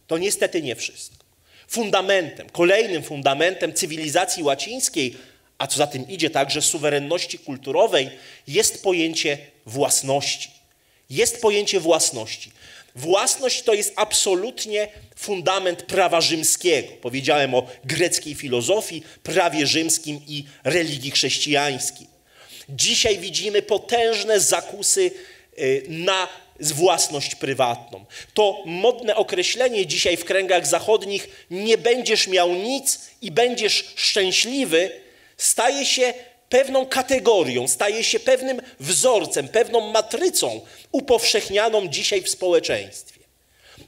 To 0.06 0.18
niestety 0.18 0.62
nie 0.62 0.76
wszystko. 0.76 1.24
Fundamentem, 1.68 2.50
kolejnym 2.50 3.02
fundamentem 3.02 3.74
cywilizacji 3.74 4.42
łacińskiej, 4.42 5.16
a 5.58 5.66
co 5.66 5.76
za 5.76 5.86
tym 5.86 6.08
idzie 6.08 6.30
także 6.30 6.62
suwerenności 6.62 7.38
kulturowej, 7.38 8.10
jest 8.48 8.82
pojęcie 8.82 9.38
własności 9.66 10.53
jest 11.10 11.40
pojęcie 11.40 11.80
własności. 11.80 12.50
Własność 12.96 13.62
to 13.62 13.74
jest 13.74 13.92
absolutnie 13.96 14.88
fundament 15.16 15.82
prawa 15.82 16.20
rzymskiego. 16.20 16.88
Powiedziałem 17.02 17.54
o 17.54 17.66
greckiej 17.84 18.34
filozofii, 18.34 19.02
prawie 19.22 19.66
rzymskim 19.66 20.20
i 20.28 20.44
religii 20.64 21.10
chrześcijańskiej. 21.10 22.06
Dzisiaj 22.68 23.18
widzimy 23.18 23.62
potężne 23.62 24.40
zakusy 24.40 25.10
y, 25.58 25.86
na 25.88 26.28
własność 26.60 27.34
prywatną. 27.34 28.04
To 28.34 28.62
modne 28.66 29.16
określenie 29.16 29.86
dzisiaj 29.86 30.16
w 30.16 30.24
kręgach 30.24 30.66
zachodnich 30.66 31.46
nie 31.50 31.78
będziesz 31.78 32.26
miał 32.26 32.54
nic 32.54 33.00
i 33.22 33.30
będziesz 33.30 33.92
szczęśliwy 33.96 34.90
staje 35.36 35.86
się 35.86 36.14
pewną 36.54 36.86
kategorią, 36.86 37.68
staje 37.68 38.04
się 38.04 38.20
pewnym 38.20 38.60
wzorcem, 38.80 39.48
pewną 39.48 39.92
matrycą 39.92 40.60
upowszechnianą 40.92 41.88
dzisiaj 41.88 42.22
w 42.22 42.30
społeczeństwie. 42.30 43.20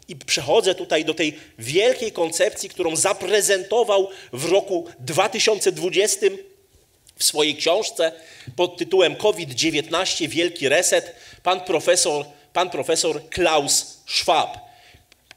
I 0.09 0.17
przechodzę 0.17 0.75
tutaj 0.75 1.05
do 1.05 1.15
tej 1.15 1.39
wielkiej 1.59 2.13
koncepcji, 2.13 2.69
którą 2.69 2.97
zaprezentował 2.97 4.09
w 4.33 4.45
roku 4.45 4.87
2020 4.99 6.27
w 7.17 7.25
swojej 7.25 7.57
książce 7.57 8.13
pod 8.57 8.77
tytułem 8.77 9.17
COVID-19 9.17 10.29
Wielki 10.29 10.69
Reset 10.69 11.15
pan 11.43 11.61
profesor, 11.61 12.25
pan 12.53 12.71
profesor 12.71 13.29
Klaus 13.29 14.01
Schwab. 14.07 14.59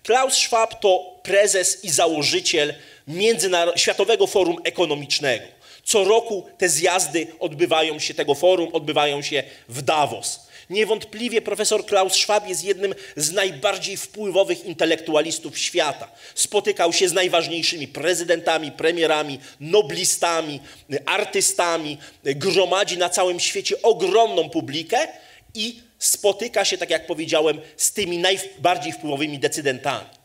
Klaus 0.04 0.34
Schwab 0.34 0.82
to 0.82 1.20
prezes 1.24 1.84
i 1.86 1.90
założyciel 1.90 2.74
Światowego 3.76 4.28
Forum 4.28 4.58
Ekonomicznego. 4.64 5.59
Co 5.90 6.04
roku 6.04 6.46
te 6.58 6.70
zjazdy 6.70 7.28
odbywają 7.40 8.00
się, 8.00 8.14
tego 8.14 8.36
forum 8.36 8.70
odbywają 8.74 9.22
się 9.22 9.44
w 9.70 9.82
Davos. 9.82 10.48
Niewątpliwie 10.70 11.42
profesor 11.42 11.86
Klaus 11.86 12.14
Schwab 12.14 12.50
jest 12.50 12.64
jednym 12.64 12.96
z 13.16 13.32
najbardziej 13.32 13.98
wpływowych 13.98 14.66
intelektualistów 14.66 15.58
świata. 15.58 16.12
Spotykał 16.36 16.94
się 16.94 17.10
z 17.10 17.14
najważniejszymi 17.14 17.88
prezydentami, 17.88 18.72
premierami, 18.72 19.40
noblistami, 19.60 20.60
artystami, 21.06 21.98
gromadzi 22.24 22.98
na 22.98 23.10
całym 23.10 23.40
świecie 23.40 23.82
ogromną 23.82 24.50
publikę 24.50 25.08
i 25.56 25.80
spotyka 26.00 26.66
się, 26.66 26.78
tak 26.78 26.90
jak 26.90 27.08
powiedziałem, 27.08 27.62
z 27.78 27.94
tymi 27.94 28.18
najbardziej 28.18 28.94
wpływowymi 28.94 29.40
decydentami. 29.40 30.19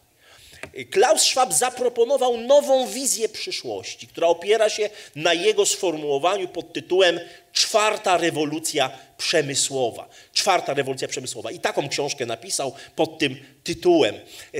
Klaus 0.90 1.22
Schwab 1.22 1.52
zaproponował 1.52 2.36
nową 2.36 2.86
wizję 2.86 3.28
przyszłości, 3.28 4.06
która 4.06 4.26
opiera 4.26 4.68
się 4.70 4.90
na 5.16 5.34
jego 5.34 5.66
sformułowaniu 5.66 6.48
pod 6.48 6.72
tytułem 6.72 7.20
Czwarta 7.52 8.16
rewolucja 8.16 8.90
przemysłowa. 9.18 10.08
Czwarta 10.32 10.74
rewolucja 10.74 11.08
przemysłowa. 11.08 11.50
I 11.50 11.58
taką 11.58 11.88
książkę 11.88 12.26
napisał 12.26 12.72
pod 12.96 13.18
tym 13.18 13.36
tytułem. 13.64 14.14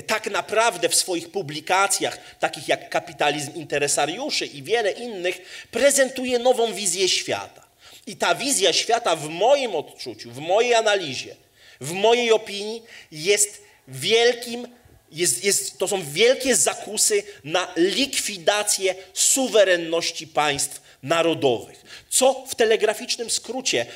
Tak 0.07 0.31
naprawdę 0.31 0.89
w 0.89 0.95
swoich 0.95 1.31
publikacjach, 1.31 2.19
takich 2.39 2.69
jak 2.69 2.91
Kapitalizm 2.91 3.55
Interesariuszy 3.55 4.47
i 4.47 4.63
wiele 4.63 4.93
innych, 4.93 5.67
prezentuje 5.71 6.39
nową 6.39 6.73
wizję 6.73 7.09
świata. 7.09 7.67
I 8.07 8.17
ta 8.17 8.35
wizja 8.35 8.73
świata 8.73 9.17
w 9.17 9.29
moim 9.29 9.75
odczuciu, 9.75 10.31
w 10.31 10.39
mojej 10.39 10.75
analizie, 10.75 11.37
w 11.81 11.93
mojej 11.93 12.33
opinii 12.33 12.83
jest 13.13 13.63
wielkim 13.89 14.69
jest, 15.15 15.45
jest, 15.45 15.79
to 15.79 15.89
są 15.89 16.03
wielkie 16.13 16.57
zakusy 16.57 17.23
na 17.45 17.73
likwidację 17.77 18.95
suwerenności 19.15 20.27
państw 20.27 20.81
narodowych. 21.03 21.85
Co 22.09 22.45
w 22.49 22.55
telegraficznym 22.55 23.31
skrócie 23.31 23.87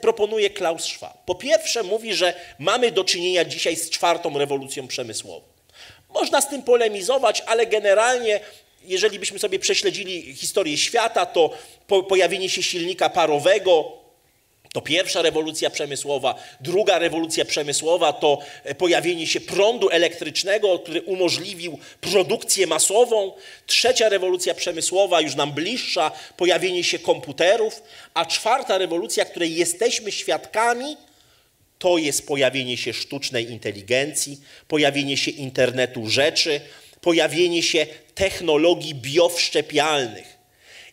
proponuje 0.00 0.50
Klaus 0.50 0.84
Schwab? 0.84 1.24
Po 1.24 1.34
pierwsze 1.34 1.82
mówi, 1.82 2.14
że 2.14 2.34
mamy 2.58 2.92
do 2.92 3.04
czynienia 3.04 3.44
dzisiaj 3.44 3.76
z 3.76 3.90
czwartą 3.90 4.38
rewolucją 4.38 4.88
przemysłową. 4.88 5.46
Można 6.14 6.40
z 6.40 6.48
tym 6.48 6.62
polemizować, 6.62 7.42
ale 7.46 7.66
generalnie 7.66 8.40
jeżeli 8.84 9.18
byśmy 9.18 9.38
sobie 9.38 9.58
prześledzili 9.58 10.34
historię 10.34 10.76
świata, 10.76 11.26
to 11.26 11.50
po, 11.86 12.02
pojawienie 12.02 12.50
się 12.50 12.62
silnika 12.62 13.08
parowego, 13.10 13.92
to 14.76 14.82
pierwsza 14.82 15.22
rewolucja 15.22 15.70
przemysłowa. 15.70 16.34
Druga 16.60 16.98
rewolucja 16.98 17.44
przemysłowa 17.44 18.12
to 18.12 18.38
e, 18.64 18.74
pojawienie 18.74 19.26
się 19.26 19.40
prądu 19.40 19.90
elektrycznego, 19.90 20.78
który 20.78 21.02
umożliwił 21.02 21.78
produkcję 22.00 22.66
masową. 22.66 23.32
Trzecia 23.66 24.08
rewolucja 24.08 24.54
przemysłowa, 24.54 25.20
już 25.20 25.34
nam 25.34 25.52
bliższa, 25.52 26.10
pojawienie 26.36 26.84
się 26.84 26.98
komputerów. 26.98 27.82
A 28.14 28.26
czwarta 28.26 28.78
rewolucja, 28.78 29.24
której 29.24 29.54
jesteśmy 29.54 30.12
świadkami, 30.12 30.96
to 31.78 31.98
jest 31.98 32.26
pojawienie 32.26 32.76
się 32.76 32.92
sztucznej 32.92 33.50
inteligencji, 33.50 34.40
pojawienie 34.68 35.16
się 35.16 35.30
internetu 35.30 36.08
rzeczy, 36.08 36.60
pojawienie 37.00 37.62
się 37.62 37.86
technologii 38.14 38.94
biowszczepialnych. 38.94 40.36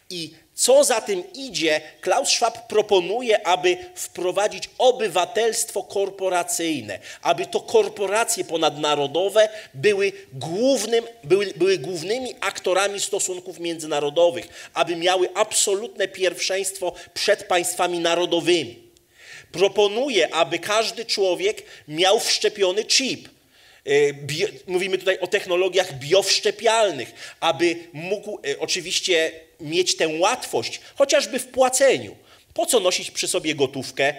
I 0.09 0.42
co 0.63 0.83
za 0.83 1.01
tym 1.01 1.23
idzie, 1.33 1.81
Klaus 2.01 2.29
Schwab 2.29 2.67
proponuje, 2.67 3.47
aby 3.47 3.77
wprowadzić 3.95 4.69
obywatelstwo 4.77 5.83
korporacyjne, 5.83 6.99
aby 7.21 7.45
to 7.45 7.61
korporacje 7.61 8.43
ponadnarodowe 8.43 9.49
były, 9.73 10.11
głównym, 10.33 11.05
były, 11.23 11.53
były 11.55 11.77
głównymi 11.77 12.35
aktorami 12.39 12.99
stosunków 12.99 13.59
międzynarodowych, 13.59 14.69
aby 14.73 14.95
miały 14.95 15.29
absolutne 15.35 16.07
pierwszeństwo 16.07 16.93
przed 17.13 17.43
państwami 17.43 17.99
narodowymi. 17.99 18.83
Proponuje, 19.51 20.33
aby 20.33 20.59
każdy 20.59 21.05
człowiek 21.05 21.63
miał 21.87 22.19
wszczepiony 22.19 22.85
chip. 22.85 23.32
E, 23.85 24.13
bio, 24.13 24.47
mówimy 24.67 24.97
tutaj 24.97 25.19
o 25.19 25.27
technologiach 25.27 25.99
biowszczepialnych, 25.99 27.35
aby 27.39 27.75
mógł 27.93 28.39
e, 28.47 28.59
oczywiście 28.59 29.31
mieć 29.61 29.97
tę 29.97 30.07
łatwość, 30.07 30.81
chociażby 30.95 31.39
w 31.39 31.47
płaceniu. 31.47 32.15
Po 32.53 32.65
co 32.65 32.79
nosić 32.79 33.11
przy 33.11 33.27
sobie 33.27 33.55
gotówkę? 33.55 34.13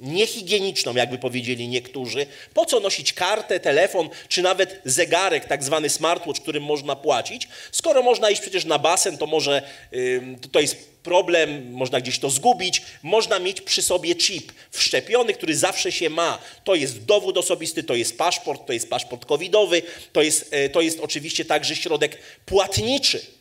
Niehigieniczną, 0.00 0.94
jakby 0.94 1.18
powiedzieli 1.18 1.68
niektórzy. 1.68 2.26
Po 2.54 2.66
co 2.66 2.80
nosić 2.80 3.12
kartę, 3.12 3.60
telefon, 3.60 4.08
czy 4.28 4.42
nawet 4.42 4.80
zegarek, 4.84 5.44
tak 5.44 5.64
zwany 5.64 5.88
smartwatch, 5.88 6.40
którym 6.40 6.62
można 6.62 6.96
płacić? 6.96 7.48
Skoro 7.72 8.02
można 8.02 8.30
iść 8.30 8.40
przecież 8.40 8.64
na 8.64 8.78
basen, 8.78 9.18
to 9.18 9.26
może 9.26 9.62
yy, 9.92 10.22
to 10.52 10.60
jest 10.60 10.88
problem, 11.02 11.72
można 11.72 12.00
gdzieś 12.00 12.18
to 12.18 12.30
zgubić. 12.30 12.82
Można 13.02 13.38
mieć 13.38 13.60
przy 13.60 13.82
sobie 13.82 14.14
chip 14.14 14.52
wszczepiony, 14.70 15.34
który 15.34 15.56
zawsze 15.56 15.92
się 15.92 16.10
ma. 16.10 16.38
To 16.64 16.74
jest 16.74 17.04
dowód 17.04 17.38
osobisty, 17.38 17.82
to 17.82 17.94
jest 17.94 18.18
paszport, 18.18 18.66
to 18.66 18.72
jest 18.72 18.90
paszport 18.90 19.24
covidowy, 19.24 19.82
to 20.12 20.22
jest, 20.22 20.52
yy, 20.52 20.68
to 20.68 20.80
jest 20.80 21.00
oczywiście 21.00 21.44
także 21.44 21.76
środek 21.76 22.18
płatniczy 22.46 23.38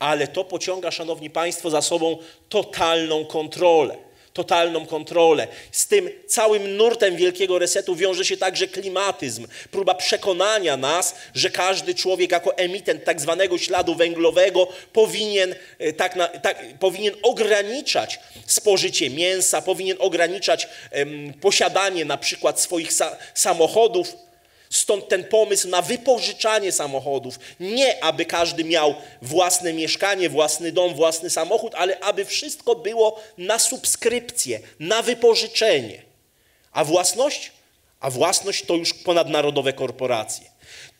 ale 0.00 0.28
to 0.28 0.44
pociąga, 0.44 0.90
szanowni 0.90 1.30
państwo, 1.30 1.70
za 1.70 1.82
sobą 1.82 2.18
totalną 2.48 3.24
kontrolę. 3.24 3.96
Totalną 4.32 4.86
kontrolę. 4.86 5.48
Z 5.72 5.86
tym 5.86 6.10
całym 6.26 6.76
nurtem 6.76 7.16
wielkiego 7.16 7.58
resetu 7.58 7.96
wiąże 7.96 8.24
się 8.24 8.36
także 8.36 8.68
klimatyzm, 8.68 9.46
próba 9.70 9.94
przekonania 9.94 10.76
nas, 10.76 11.14
że 11.34 11.50
każdy 11.50 11.94
człowiek 11.94 12.30
jako 12.30 12.56
emitent 12.56 13.04
tak 13.04 13.20
zwanego 13.20 13.58
śladu 13.58 13.94
węglowego 13.94 14.68
powinien, 14.92 15.54
e, 15.78 15.92
tak, 15.92 16.16
na, 16.16 16.28
tak 16.28 16.78
powinien 16.78 17.14
ograniczać 17.22 18.20
spożycie 18.46 19.10
mięsa, 19.10 19.62
powinien 19.62 19.96
ograniczać 20.00 20.68
posiadanie 21.40 22.04
na 22.04 22.16
przykład 22.16 22.60
swoich 22.60 22.92
sa 22.92 23.16
samochodów 23.34 24.29
Stąd 24.70 25.08
ten 25.08 25.24
pomysł 25.24 25.68
na 25.68 25.82
wypożyczanie 25.82 26.72
samochodów. 26.72 27.38
Nie 27.60 28.04
aby 28.04 28.24
każdy 28.24 28.64
miał 28.64 28.94
własne 29.22 29.72
mieszkanie, 29.72 30.28
własny 30.28 30.72
dom, 30.72 30.94
własny 30.94 31.30
samochód, 31.30 31.74
ale 31.74 32.00
aby 32.00 32.24
wszystko 32.24 32.74
było 32.74 33.20
na 33.38 33.58
subskrypcję, 33.58 34.60
na 34.80 35.02
wypożyczenie. 35.02 36.02
A 36.72 36.84
własność? 36.84 37.52
A 38.00 38.10
własność 38.10 38.64
to 38.64 38.74
już 38.74 38.94
ponadnarodowe 38.94 39.72
korporacje. 39.72 40.49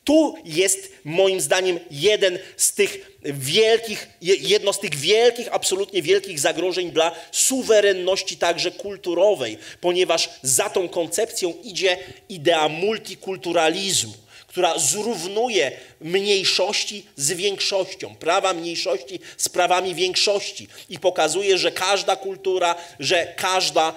Tu 0.05 0.35
jest 0.45 0.93
moim 1.05 1.41
zdaniem 1.41 1.81
jeden 1.91 2.39
z 2.57 2.73
tych 2.73 3.19
wielkich, 3.25 4.09
jedno 4.23 4.73
z 4.73 4.81
tych 4.81 4.95
wielkich, 4.95 5.49
absolutnie 5.51 6.03
wielkich 6.03 6.41
zagrożeń 6.41 6.91
dla 6.91 7.15
suwerenności 7.33 8.37
także 8.37 8.71
kulturowej, 8.71 9.59
ponieważ 9.81 10.31
za 10.43 10.71
tą 10.71 10.89
koncepcją 10.89 11.55
idzie 11.63 11.97
idea 12.29 12.69
multikulturalizmu 12.69 14.13
która 14.51 14.79
zrównuje 14.79 15.73
mniejszości 16.01 17.07
z 17.17 17.33
większością, 17.33 18.15
prawa 18.15 18.55
mniejszości 18.55 19.21
z 19.37 19.49
prawami 19.49 19.95
większości 19.95 20.69
i 20.89 20.99
pokazuje, 20.99 21.59
że 21.59 21.73
każda 21.73 22.17
kultura, 22.17 22.75
że 23.01 23.35
każda 23.37 23.95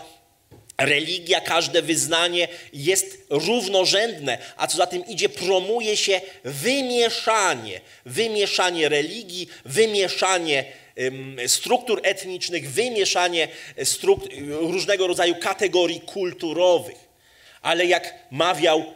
religia, 0.78 1.42
każde 1.42 1.82
wyznanie 1.82 2.48
jest 2.74 3.26
równorzędne, 3.30 4.38
a 4.58 4.68
co 4.68 4.78
za 4.78 4.88
tym 4.88 5.06
idzie, 5.06 5.30
promuje 5.30 5.98
się 5.98 6.22
wymieszanie, 6.44 7.82
wymieszanie 8.06 8.90
religii, 8.90 9.48
wymieszanie 9.66 10.66
struktur 11.48 12.00
etnicznych, 12.04 12.72
wymieszanie 12.72 13.48
różnego 14.48 15.08
rodzaju 15.08 15.36
kategorii 15.36 16.02
kulturowych. 16.02 16.98
Ale 17.62 17.86
jak 17.86 18.14
mawiał 18.32 18.94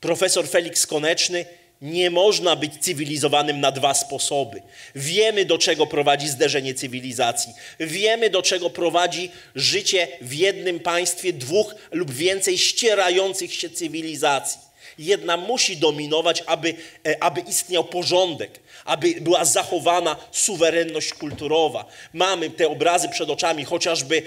profesor 0.00 0.48
Felix 0.48 0.86
Koneczny, 0.86 1.44
nie 1.82 2.10
można 2.10 2.56
być 2.56 2.72
cywilizowanym 2.80 3.60
na 3.60 3.72
dwa 3.72 3.94
sposoby. 3.94 4.62
Wiemy, 4.94 5.44
do 5.44 5.58
czego 5.58 5.86
prowadzi 5.86 6.28
zderzenie 6.28 6.74
cywilizacji. 6.74 7.52
Wiemy, 7.80 8.30
do 8.30 8.42
czego 8.42 8.70
prowadzi 8.70 9.30
życie 9.54 10.08
w 10.20 10.34
jednym 10.34 10.80
państwie 10.80 11.32
dwóch 11.32 11.74
lub 11.90 12.10
więcej 12.10 12.58
ścierających 12.58 13.54
się 13.54 13.70
cywilizacji. 13.70 14.66
Jedna 14.98 15.36
musi 15.36 15.76
dominować, 15.76 16.42
aby, 16.46 16.74
e, 17.06 17.22
aby 17.22 17.40
istniał 17.40 17.84
porządek, 17.84 18.60
aby 18.86 19.14
była 19.20 19.44
zachowana 19.44 20.16
suwerenność 20.32 21.14
kulturowa. 21.14 21.84
Mamy 22.12 22.50
te 22.50 22.68
obrazy 22.68 23.08
przed 23.08 23.30
oczami, 23.30 23.64
chociażby 23.64 24.22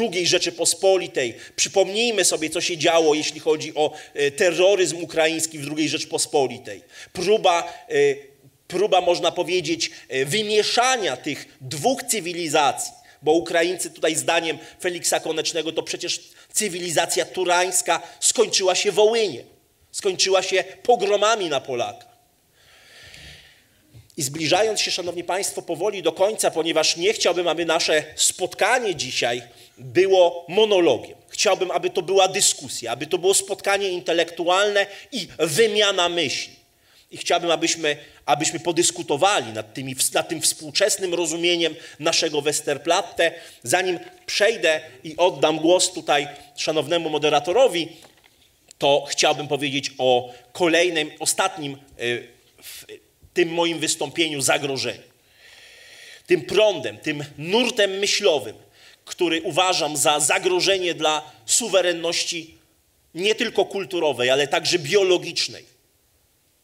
II 0.00 0.26
Rzeczypospolitej. 0.26 1.34
Przypomnijmy 1.56 2.24
sobie, 2.24 2.50
co 2.50 2.60
się 2.60 2.78
działo, 2.78 3.14
jeśli 3.14 3.40
chodzi 3.40 3.74
o 3.74 3.92
e, 4.14 4.30
terroryzm 4.30 5.02
ukraiński 5.02 5.58
w 5.58 5.76
II 5.76 5.88
Rzeczypospolitej. 5.88 6.82
Próba 7.12 7.72
e, 7.88 7.94
próba, 8.68 9.00
można 9.00 9.30
powiedzieć, 9.32 9.90
wymieszania 10.26 11.16
tych 11.16 11.56
dwóch 11.60 12.02
cywilizacji, 12.02 12.92
bo 13.22 13.32
Ukraińcy 13.32 13.90
tutaj 13.90 14.16
zdaniem 14.16 14.58
Feliksa 14.80 15.20
Konecznego 15.20 15.72
to 15.72 15.82
przecież 15.82 16.20
cywilizacja 16.52 17.24
turańska 17.24 18.02
skończyła 18.20 18.74
się 18.74 18.92
Wołynie 18.92 19.44
skończyła 19.98 20.42
się 20.42 20.64
pogromami 20.82 21.48
na 21.48 21.60
Polaka. 21.60 22.06
I 24.18 24.22
zbliżając 24.22 24.80
się, 24.80 24.90
Szanowni 24.90 25.24
Państwo, 25.24 25.62
powoli 25.62 26.02
do 26.02 26.12
końca, 26.12 26.50
ponieważ 26.50 26.96
nie 26.96 27.12
chciałbym, 27.12 27.48
aby 27.48 27.64
nasze 27.64 28.04
spotkanie 28.16 28.94
dzisiaj 28.94 29.42
było 29.78 30.44
monologiem. 30.48 31.18
Chciałbym, 31.28 31.70
aby 31.70 31.90
to 31.90 32.02
była 32.02 32.28
dyskusja, 32.28 32.92
aby 32.92 33.06
to 33.06 33.18
było 33.18 33.34
spotkanie 33.34 33.88
intelektualne 33.88 34.86
i 35.12 35.28
wymiana 35.38 36.08
myśli. 36.08 36.54
I 37.10 37.16
chciałbym, 37.16 37.50
abyśmy, 37.50 37.96
abyśmy 38.26 38.60
podyskutowali 38.60 39.52
nad, 39.52 39.74
tymi, 39.74 39.96
nad 40.14 40.28
tym 40.28 40.40
współczesnym 40.40 41.14
rozumieniem 41.14 41.74
naszego 42.00 42.42
Westerplatte. 42.42 43.32
Zanim 43.62 43.98
przejdę 44.26 44.80
i 45.04 45.16
oddam 45.16 45.58
głos 45.58 45.92
tutaj 45.92 46.28
szanownemu 46.56 47.10
moderatorowi, 47.10 47.88
to 48.78 49.06
chciałbym 49.10 49.48
powiedzieć 49.48 49.90
o 49.98 50.34
kolejnym, 50.52 51.10
ostatnim 51.18 51.78
y, 52.00 52.28
w 52.62 53.07
tym 53.38 53.48
moim 53.48 53.78
wystąpieniu 53.78 54.40
zagrożeniu. 54.40 55.02
Tym 56.26 56.42
prądem, 56.42 56.98
tym 56.98 57.24
nurtem 57.38 57.90
myślowym, 57.90 58.56
który 59.04 59.42
uważam 59.42 59.96
za 59.96 60.20
zagrożenie 60.20 60.94
dla 60.94 61.32
suwerenności 61.46 62.54
nie 63.14 63.34
tylko 63.34 63.64
kulturowej, 63.64 64.30
ale 64.30 64.48
także 64.48 64.78
biologicznej. 64.78 65.64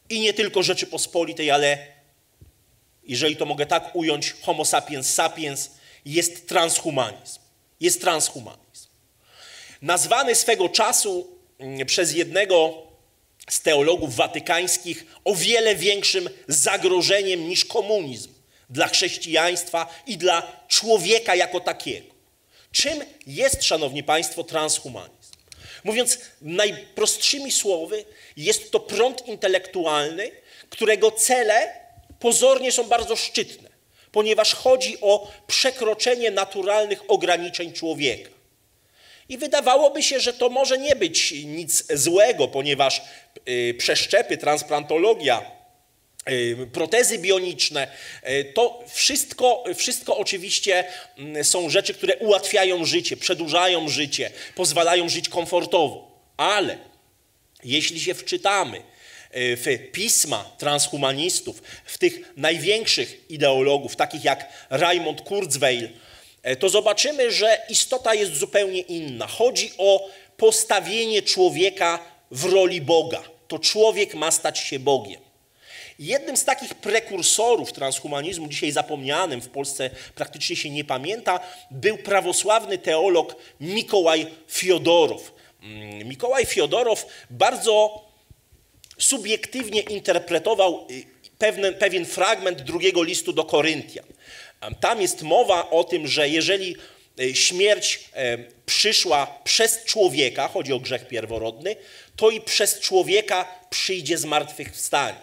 I 0.09 0.19
nie 0.19 0.33
tylko 0.33 0.63
Rzeczypospolitej, 0.63 1.51
ale 1.51 1.87
jeżeli 3.03 3.35
to 3.35 3.45
mogę 3.45 3.65
tak 3.65 3.95
ująć, 3.95 4.33
homo 4.41 4.65
sapiens 4.65 5.13
sapiens, 5.13 5.71
jest 6.05 6.47
transhumanizm. 6.47 7.39
Jest 7.79 8.01
transhumanizm. 8.01 8.87
Nazwany 9.81 10.35
swego 10.35 10.69
czasu 10.69 11.27
mm, 11.59 11.85
przez 11.85 12.13
jednego 12.13 12.85
z 13.49 13.61
teologów 13.61 14.15
watykańskich 14.15 15.05
o 15.23 15.35
wiele 15.35 15.75
większym 15.75 16.29
zagrożeniem 16.47 17.49
niż 17.49 17.65
komunizm 17.65 18.29
dla 18.69 18.87
chrześcijaństwa 18.87 19.87
i 20.07 20.17
dla 20.17 20.65
człowieka 20.67 21.35
jako 21.35 21.59
takiego. 21.59 22.15
Czym 22.71 23.03
jest, 23.27 23.63
szanowni 23.63 24.03
państwo, 24.03 24.43
transhumanizm? 24.43 25.15
Mówiąc 25.83 26.19
najprostszymi 26.41 27.51
słowy, 27.51 28.05
jest 28.37 28.71
to 28.71 28.79
prąd 28.79 29.27
intelektualny, 29.27 30.31
którego 30.69 31.11
cele 31.11 31.73
pozornie 32.19 32.71
są 32.71 32.83
bardzo 32.83 33.15
szczytne, 33.15 33.69
ponieważ 34.11 34.55
chodzi 34.55 34.97
o 35.01 35.31
przekroczenie 35.47 36.31
naturalnych 36.31 37.01
ograniczeń 37.07 37.73
człowieka. 37.73 38.34
I 39.29 39.37
wydawałoby 39.37 40.03
się, 40.03 40.19
że 40.19 40.33
to 40.33 40.49
może 40.49 40.77
nie 40.77 40.95
być 40.95 41.31
nic 41.31 41.83
złego, 41.93 42.47
ponieważ 42.47 43.01
y, 43.49 43.75
przeszczepy, 43.77 44.37
transplantologia, 44.37 45.51
y, 46.29 46.67
protezy 46.73 47.17
bioniczne, 47.17 47.87
y, 48.29 48.51
to 48.53 48.83
wszystko, 48.93 49.63
wszystko 49.75 50.17
oczywiście 50.17 50.83
mm, 51.17 51.43
są 51.43 51.69
rzeczy, 51.69 51.93
które 51.93 52.17
ułatwiają 52.17 52.85
życie, 52.85 53.17
przedłużają 53.17 53.89
życie, 53.89 54.31
pozwalają 54.55 55.09
żyć 55.09 55.29
komfortowo. 55.29 56.11
Ale 56.37 56.77
jeśli 57.63 57.99
się 57.99 58.13
wczytamy 58.13 58.81
w 59.37 59.77
pisma 59.91 60.51
transhumanistów, 60.57 61.63
w 61.85 61.97
tych 61.97 62.33
największych 62.37 63.31
ideologów, 63.31 63.95
takich 63.95 64.23
jak 64.23 64.49
Raymond 64.69 65.21
Kurzweil, 65.21 65.89
to 66.59 66.69
zobaczymy, 66.69 67.31
że 67.31 67.61
istota 67.69 68.13
jest 68.13 68.35
zupełnie 68.35 68.79
inna. 68.79 69.27
Chodzi 69.27 69.71
o 69.77 70.09
postawienie 70.37 71.21
człowieka 71.21 71.99
w 72.31 72.45
roli 72.45 72.81
Boga. 72.81 73.21
To 73.47 73.59
człowiek 73.59 74.13
ma 74.13 74.31
stać 74.31 74.59
się 74.59 74.79
Bogiem. 74.79 75.21
Jednym 75.99 76.37
z 76.37 76.45
takich 76.45 76.73
prekursorów 76.73 77.71
transhumanizmu, 77.71 78.47
dzisiaj 78.47 78.71
zapomnianym, 78.71 79.41
w 79.41 79.49
Polsce 79.49 79.89
praktycznie 80.15 80.55
się 80.55 80.69
nie 80.69 80.83
pamięta, 80.83 81.39
był 81.71 81.97
prawosławny 81.97 82.77
teolog 82.77 83.35
Mikołaj 83.59 84.27
Fiodorow. 84.47 85.31
Mm, 85.63 86.07
Mikołaj 86.07 86.45
Fiodorow 86.45 87.05
bardzo 87.29 88.05
subiektywnie 88.97 89.81
interpretował 89.81 90.87
y, 90.91 91.03
pewien, 91.37 91.73
pewien 91.73 92.05
fragment 92.05 92.61
drugiego 92.61 93.03
listu 93.03 93.33
do 93.33 93.43
Koryntian. 93.43 94.05
Tam 94.79 95.01
jest 95.01 95.21
mowa 95.21 95.69
o 95.69 95.83
tym, 95.83 96.07
że 96.07 96.29
jeżeli 96.29 96.75
e, 97.19 97.35
śmierć 97.35 98.09
e, 98.13 98.37
przyszła 98.65 99.39
przez 99.43 99.83
człowieka, 99.83 100.47
chodzi 100.47 100.73
o 100.73 100.79
grzech 100.79 101.07
pierworodny, 101.07 101.75
to 102.15 102.29
i 102.29 102.41
przez 102.41 102.79
człowieka 102.79 103.47
przyjdzie 103.69 104.17
zmartwychwstanie. 104.17 105.19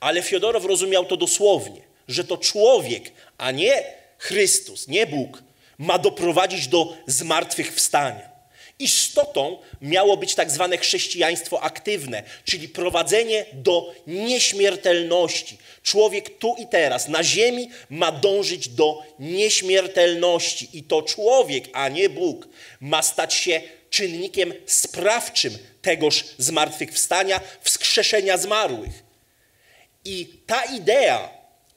Ale 0.00 0.22
Fiodorow 0.22 0.64
rozumiał 0.64 1.04
to 1.04 1.16
dosłownie, 1.16 1.80
że 2.08 2.24
to 2.24 2.38
człowiek, 2.38 3.12
a 3.38 3.50
nie 3.50 3.84
Chrystus, 4.18 4.88
nie 4.88 5.06
Bóg, 5.06 5.42
ma 5.78 5.98
doprowadzić 5.98 6.68
do 6.68 6.96
zmartwychwstania. 7.06 8.27
Istotą 8.78 9.58
miało 9.80 10.16
być 10.16 10.34
tak 10.34 10.50
zwane 10.50 10.78
chrześcijaństwo 10.78 11.62
aktywne, 11.62 12.22
czyli 12.44 12.68
prowadzenie 12.68 13.46
do 13.52 13.94
nieśmiertelności. 14.06 15.58
Człowiek 15.82 16.38
tu 16.38 16.56
i 16.58 16.66
teraz 16.66 17.08
na 17.08 17.24
ziemi 17.24 17.70
ma 17.90 18.12
dążyć 18.12 18.68
do 18.68 19.02
nieśmiertelności 19.18 20.68
i 20.72 20.82
to 20.82 21.02
człowiek, 21.02 21.64
a 21.72 21.88
nie 21.88 22.08
Bóg, 22.08 22.48
ma 22.80 23.02
stać 23.02 23.34
się 23.34 23.60
czynnikiem 23.90 24.54
sprawczym 24.66 25.58
tegoż 25.82 26.24
zmartwychwstania, 26.38 27.40
wskrzeszenia 27.60 28.38
zmarłych. 28.38 29.02
I 30.04 30.26
ta 30.46 30.62
idea, 30.62 31.30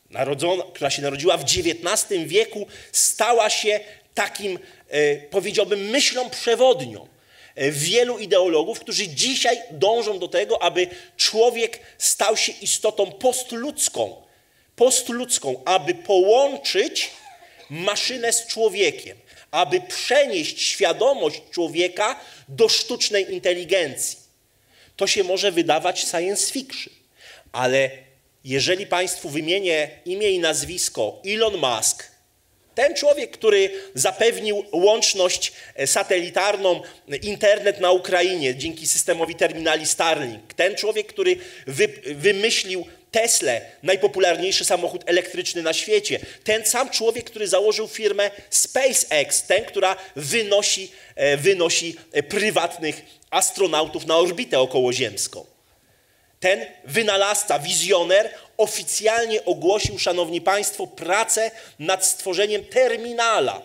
narodzona, 0.10 0.64
która 0.74 0.90
się 0.90 1.02
narodziła 1.02 1.38
w 1.38 1.44
XIX 1.44 2.24
wieku, 2.26 2.68
stała 2.92 3.50
się 3.50 3.80
takim 4.14 4.60
E, 4.92 5.16
powiedziałbym, 5.16 5.90
myślą 5.90 6.30
przewodnią 6.30 7.08
e, 7.56 7.72
wielu 7.72 8.20
ideologów, 8.20 8.80
którzy 8.80 9.08
dzisiaj 9.08 9.58
dążą 9.72 10.20
do 10.20 10.28
tego, 10.28 10.64
aby 10.64 10.88
człowiek 11.18 11.80
stał 11.98 12.38
się 12.38 12.52
istotą 12.62 13.12
postludzką, 13.12 14.22
postludzką, 14.76 15.62
aby 15.66 15.96
połączyć 15.96 17.10
maszynę 17.70 18.34
z 18.34 18.48
człowiekiem, 18.48 19.18
aby 19.52 19.82
przenieść 19.82 20.62
świadomość 20.62 21.42
człowieka 21.52 22.20
do 22.48 22.70
sztucznej 22.70 23.34
inteligencji. 23.34 24.20
To 24.96 25.08
się 25.08 25.24
może 25.24 25.52
wydawać 25.52 26.00
science 26.00 26.54
fiction, 26.54 26.94
ale 27.52 27.90
jeżeli 28.44 28.88
Państwu 28.88 29.30
wymienię 29.30 29.90
imię 30.06 30.32
i 30.32 30.40
nazwisko 30.40 31.22
Elon 31.26 31.58
Musk, 31.58 32.11
ten 32.76 32.96
człowiek, 32.96 33.32
który 33.32 33.70
zapewnił 33.96 34.66
łączność 34.72 35.54
e, 35.76 35.88
satelitarną, 35.88 36.82
internet 37.22 37.80
na 37.80 37.92
Ukrainie 37.92 38.56
dzięki 38.56 38.88
systemowi 38.88 39.36
terminali 39.36 39.86
Starlink, 39.86 40.54
ten 40.54 40.76
człowiek, 40.76 41.08
który 41.08 41.38
wy, 41.68 41.88
wymyślił 42.06 42.86
Tesla, 43.12 43.52
najpopularniejszy 43.84 44.66
samochód 44.66 45.04
elektryczny 45.06 45.62
na 45.62 45.74
świecie, 45.74 46.20
ten 46.44 46.66
sam 46.66 46.90
człowiek, 46.90 47.26
który 47.26 47.48
założył 47.48 47.88
firmę 47.88 48.32
SpaceX, 48.50 49.44
ten, 49.44 49.66
która 49.66 49.96
wynosi, 50.16 50.92
e, 51.16 51.38
wynosi 51.38 51.96
e, 52.12 52.24
prywatnych 52.24 53.02
astronautów 53.30 54.06
na 54.06 54.18
orbitę 54.18 54.60
okołoziemską. 54.60 55.46
Ten 56.40 56.66
wynalazca, 56.84 57.60
wizjoner 57.60 58.30
oficjalnie 58.62 59.46
ogłosił, 59.46 60.00
szanowni 60.00 60.42
państwo, 60.42 60.88
pracę 60.88 61.52
nad 61.80 62.06
stworzeniem 62.06 62.66
terminala 62.66 63.62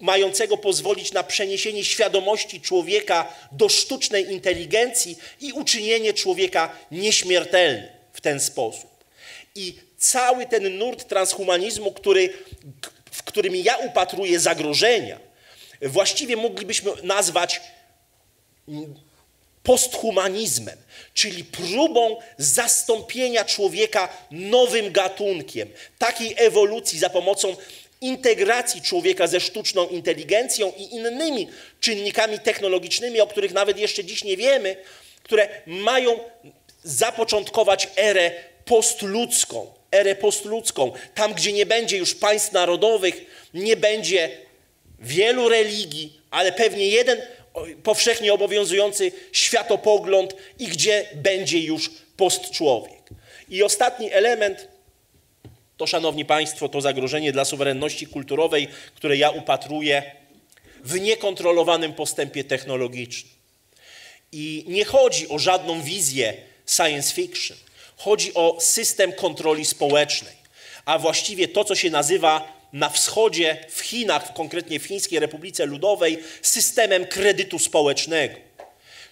mającego 0.00 0.56
pozwolić 0.56 1.12
na 1.12 1.22
przeniesienie 1.22 1.84
świadomości 1.84 2.60
człowieka 2.60 3.32
do 3.52 3.68
sztucznej 3.68 4.32
inteligencji 4.32 5.18
i 5.40 5.52
uczynienie 5.52 6.14
człowieka 6.14 6.76
nieśmiertelnym 6.90 7.88
w 8.12 8.20
ten 8.20 8.40
sposób. 8.40 8.90
I 9.54 9.74
cały 9.98 10.46
ten 10.46 10.78
nurt 10.78 11.08
transhumanizmu, 11.08 11.92
który, 11.92 12.32
w 13.10 13.22
którym 13.22 13.56
ja 13.56 13.76
upatruję 13.76 14.40
zagrożenia, 14.40 15.18
właściwie 15.82 16.36
moglibyśmy 16.36 16.92
nazwać 17.02 17.60
posthumanizmem, 19.70 20.78
czyli 21.14 21.44
próbą 21.44 22.16
zastąpienia 22.38 23.44
człowieka 23.44 24.08
nowym 24.30 24.92
gatunkiem, 24.92 25.68
takiej 25.98 26.34
ewolucji 26.36 26.98
za 26.98 27.10
pomocą 27.10 27.56
integracji 28.00 28.82
człowieka 28.82 29.26
ze 29.26 29.40
sztuczną 29.40 29.88
inteligencją 29.88 30.72
i 30.76 30.94
innymi 30.94 31.48
czynnikami 31.80 32.38
technologicznymi, 32.38 33.20
o 33.20 33.26
których 33.26 33.52
nawet 33.52 33.78
jeszcze 33.78 34.04
dziś 34.04 34.24
nie 34.24 34.36
wiemy, 34.36 34.76
które 35.22 35.48
mają 35.66 36.18
zapoczątkować 36.82 37.88
erę 37.96 38.30
postludzką, 38.64 39.72
erę 39.92 40.14
postludzką, 40.14 40.92
tam 41.14 41.34
gdzie 41.34 41.52
nie 41.52 41.66
będzie 41.66 41.96
już 41.96 42.14
państw 42.14 42.52
narodowych, 42.52 43.14
nie 43.54 43.76
będzie 43.76 44.30
wielu 44.98 45.48
religii, 45.48 46.20
ale 46.30 46.52
pewnie 46.52 46.86
jeden 46.86 47.22
powszechnie 47.82 48.34
obowiązujący 48.34 49.12
światopogląd 49.32 50.36
i 50.58 50.66
gdzie 50.66 51.06
będzie 51.14 51.60
już 51.60 51.90
postczłowiek. 52.16 53.00
I 53.48 53.62
ostatni 53.62 54.12
element 54.12 54.68
to, 55.76 55.86
szanowni 55.86 56.24
państwo, 56.24 56.68
to 56.68 56.80
zagrożenie 56.80 57.32
dla 57.32 57.44
suwerenności 57.44 58.06
kulturowej, 58.06 58.68
które 58.94 59.16
ja 59.16 59.30
upatruję 59.30 60.02
w 60.84 61.00
niekontrolowanym 61.00 61.92
postępie 61.92 62.44
technologicznym. 62.44 63.32
I 64.32 64.64
nie 64.68 64.84
chodzi 64.84 65.28
o 65.28 65.38
żadną 65.38 65.82
wizję 65.82 66.34
science 66.66 67.14
fiction. 67.14 67.56
Chodzi 67.96 68.34
o 68.34 68.56
system 68.60 69.12
kontroli 69.12 69.64
społecznej, 69.64 70.34
a 70.84 70.98
właściwie 70.98 71.48
to, 71.48 71.64
co 71.64 71.74
się 71.74 71.90
nazywa 71.90 72.59
na 72.72 72.88
wschodzie, 72.88 73.66
w 73.68 73.80
Chinach, 73.80 74.32
konkretnie 74.32 74.80
w 74.80 74.84
Chińskiej 74.84 75.18
Republice 75.18 75.66
Ludowej, 75.66 76.18
systemem 76.42 77.06
kredytu 77.06 77.58
społecznego. 77.58 78.34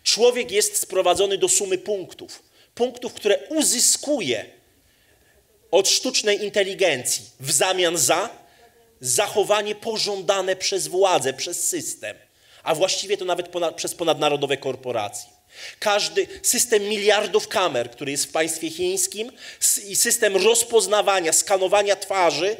Człowiek 0.02 0.50
jest 0.50 0.76
sprowadzony 0.76 1.38
do 1.38 1.48
sumy 1.48 1.78
punktów. 1.78 2.42
punktów, 2.74 3.14
które 3.14 3.38
uzyskuje 3.48 4.44
od 5.70 5.88
sztucznej 5.88 6.44
inteligencji 6.44 7.24
w 7.40 7.52
zamian 7.52 7.96
za 7.96 8.30
zachowanie 9.00 9.74
pożądane 9.74 10.56
przez 10.56 10.86
władzę, 10.86 11.32
przez 11.32 11.68
system, 11.68 12.16
a 12.62 12.74
właściwie 12.74 13.16
to 13.16 13.24
nawet 13.24 13.48
ponad, 13.48 13.74
przez 13.74 13.94
ponadnarodowe 13.94 14.56
korporacje. 14.56 15.30
Każdy 15.78 16.26
system 16.42 16.82
miliardów 16.82 17.48
kamer, 17.48 17.90
który 17.90 18.10
jest 18.10 18.24
w 18.24 18.32
państwie 18.32 18.70
chińskim 18.70 19.32
i 19.86 19.96
system 19.96 20.36
rozpoznawania, 20.36 21.32
skanowania 21.32 21.96
twarzy 21.96 22.56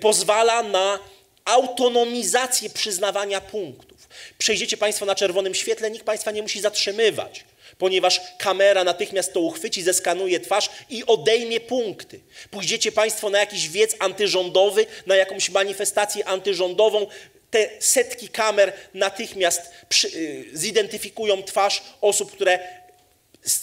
pozwala 0.00 0.62
na 0.62 0.98
autonomizację 1.44 2.70
przyznawania 2.70 3.40
punktów. 3.40 4.08
Przejdziecie 4.38 4.76
Państwo 4.76 5.06
na 5.06 5.14
czerwonym 5.14 5.54
świetle, 5.54 5.90
nikt 5.90 6.04
Państwa 6.04 6.30
nie 6.30 6.42
musi 6.42 6.60
zatrzymywać, 6.60 7.44
ponieważ 7.78 8.20
kamera 8.38 8.84
natychmiast 8.84 9.32
to 9.32 9.40
uchwyci, 9.40 9.82
zeskanuje 9.82 10.40
twarz 10.40 10.70
i 10.90 11.06
odejmie 11.06 11.60
punkty. 11.60 12.20
Pójdziecie 12.50 12.92
Państwo 12.92 13.30
na 13.30 13.38
jakiś 13.38 13.68
wiec 13.68 13.96
antyrządowy, 13.98 14.86
na 15.06 15.16
jakąś 15.16 15.50
manifestację 15.50 16.28
antyrządową, 16.28 17.06
te 17.50 17.68
setki 17.78 18.28
kamer 18.28 18.72
natychmiast 18.94 19.62
przy, 19.88 20.08
y, 20.08 20.44
zidentyfikują 20.52 21.42
twarz 21.42 21.82
osób, 22.00 22.32
które 22.32 22.58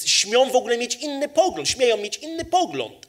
śmią 0.05 0.51
w 0.51 0.55
ogóle 0.55 0.77
mieć 0.77 0.95
inny 0.95 1.29
pogląd, 1.29 1.69
śmieją 1.69 1.97
mieć 1.97 2.17
inny 2.17 2.45
pogląd. 2.45 3.06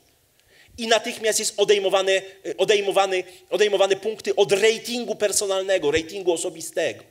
I 0.79 0.87
natychmiast 0.87 1.38
jest 1.38 1.55
odejmowany, 1.57 2.23
y, 2.47 2.57
odejmowany, 2.57 3.25
odejmowany 3.51 3.97
punkty 3.97 4.37
od 4.37 4.53
ratingu 4.53 5.14
personalnego, 5.14 5.91
ratingu 5.91 6.33
osobistego. 6.33 7.05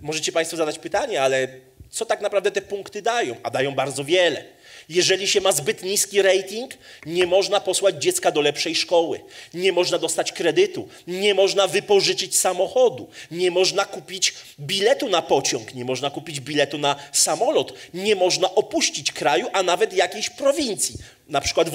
Możecie 0.00 0.32
Państwo 0.32 0.56
zadać 0.56 0.78
pytanie, 0.78 1.22
ale 1.22 1.48
co 1.90 2.04
tak 2.04 2.20
naprawdę 2.20 2.50
te 2.50 2.62
punkty 2.62 3.02
dają? 3.02 3.36
A 3.42 3.50
dają 3.50 3.74
bardzo 3.74 4.04
wiele. 4.04 4.44
Jeżeli 4.88 5.28
się 5.28 5.40
ma 5.40 5.52
zbyt 5.52 5.82
niski 5.82 6.22
rating, 6.22 6.74
nie 7.06 7.26
można 7.26 7.60
posłać 7.60 8.02
dziecka 8.02 8.30
do 8.30 8.40
lepszej 8.40 8.74
szkoły, 8.74 9.20
nie 9.54 9.72
można 9.72 9.98
dostać 9.98 10.32
kredytu, 10.32 10.88
nie 11.06 11.34
można 11.34 11.66
wypożyczyć 11.66 12.36
samochodu, 12.36 13.08
nie 13.30 13.50
można 13.50 13.84
kupić 13.84 14.34
biletu 14.60 15.08
na 15.08 15.22
pociąg, 15.22 15.74
nie 15.74 15.84
można 15.84 16.10
kupić 16.10 16.40
biletu 16.40 16.78
na 16.78 16.96
samolot, 17.12 17.72
nie 17.94 18.16
można 18.16 18.54
opuścić 18.54 19.12
kraju, 19.12 19.46
a 19.52 19.62
nawet 19.62 19.92
jakiejś 19.92 20.30
prowincji, 20.30 20.94
na 21.28 21.40
przykład 21.40 21.68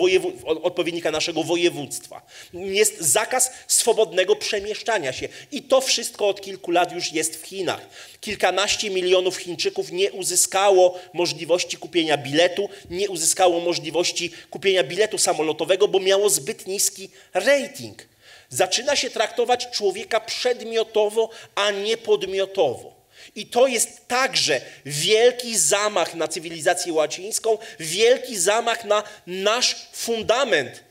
odpowiednika 0.64 1.12
naszego 1.12 1.44
województwa. 1.44 2.22
Jest 2.54 3.02
zakaz 3.02 3.52
swobodnego 3.68 4.36
przemieszczania 4.36 5.14
się. 5.14 5.30
I 5.52 5.62
to 5.64 5.82
wszystko 5.82 6.28
od 6.28 6.42
kilku 6.42 6.72
lat 6.72 6.92
już 6.92 7.14
jest 7.14 7.44
w 7.44 7.46
Chinach. 7.46 7.82
Kilkanaście 8.22 8.90
milionów 8.90 9.38
Chińczyków 9.38 9.92
nie 9.92 10.12
uzyskało 10.12 11.00
możliwości 11.14 11.78
kupienia 11.78 12.18
biletu, 12.18 12.70
nie 12.90 13.10
uzyskało 13.10 13.60
możliwości 13.60 14.32
kupienia 14.50 14.84
biletu 14.84 15.18
samolotowego, 15.18 15.88
bo 15.88 16.00
miało 16.00 16.30
zbyt 16.30 16.68
niski 16.68 17.10
rating. 17.34 18.08
Zaczyna 18.50 18.96
się 18.96 19.10
traktować 19.10 19.68
człowieka 19.72 20.20
przedmiotowo, 20.20 21.30
a 21.56 21.72
nie 21.72 21.98
podmiotowo. 21.98 23.02
I 23.36 23.46
to 23.46 23.68
jest 23.68 24.08
także 24.08 24.62
wielki 24.86 25.58
zamach 25.58 26.16
na 26.16 26.28
cywilizację 26.28 26.94
łacińską, 26.94 27.58
wielki 27.80 28.38
zamach 28.38 28.86
na 28.86 29.04
nasz 29.28 29.76
fundament, 29.94 30.84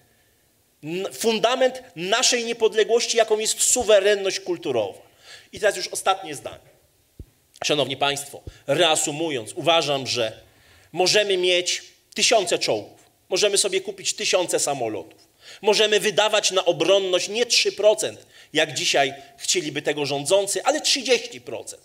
fundament 1.13 1.83
naszej 1.97 2.45
niepodległości, 2.45 3.17
jaką 3.17 3.39
jest 3.39 3.63
suwerenność 3.63 4.41
kulturowa. 4.41 4.99
I 5.53 5.61
teraz 5.61 5.77
już 5.77 5.89
ostatnie 5.89 6.35
zdanie. 6.35 6.71
Szanowni 7.65 7.97
Państwo, 7.97 8.41
reasumując, 8.67 9.53
uważam, 9.53 10.07
że 10.07 10.41
możemy 10.93 11.37
mieć 11.37 11.83
tysiące 12.15 12.59
czołgów, 12.59 13.01
możemy 13.29 13.59
sobie 13.59 13.81
kupić 13.81 14.15
tysiące 14.15 14.59
samolotów, 14.59 15.29
możemy 15.63 16.01
wydawać 16.01 16.51
na 16.51 16.65
obronność 16.65 17.29
nie 17.29 17.47
3%, 17.47 18.17
jak 18.53 18.75
dzisiaj 18.75 19.15
chcieliby 19.39 19.83
tego 19.83 20.07
rządzący, 20.07 20.65
ale 20.65 20.81
30% 20.81 21.77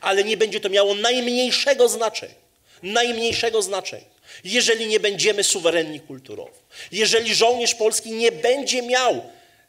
ale 0.00 0.24
nie 0.24 0.36
będzie 0.36 0.60
to 0.60 0.68
miało 0.68 0.94
najmniejszego 0.94 1.88
znaczenia. 1.88 2.34
Najmniejszego 2.82 3.62
znaczenia. 3.62 4.12
Jeżeli 4.44 4.86
nie 4.86 5.00
będziemy 5.00 5.44
suwerenni 5.44 6.00
kulturowo, 6.00 6.52
jeżeli 6.92 7.34
żołnierz 7.34 7.74
polski 7.74 8.10
nie 8.12 8.32
będzie 8.32 8.82
miał 8.82 9.22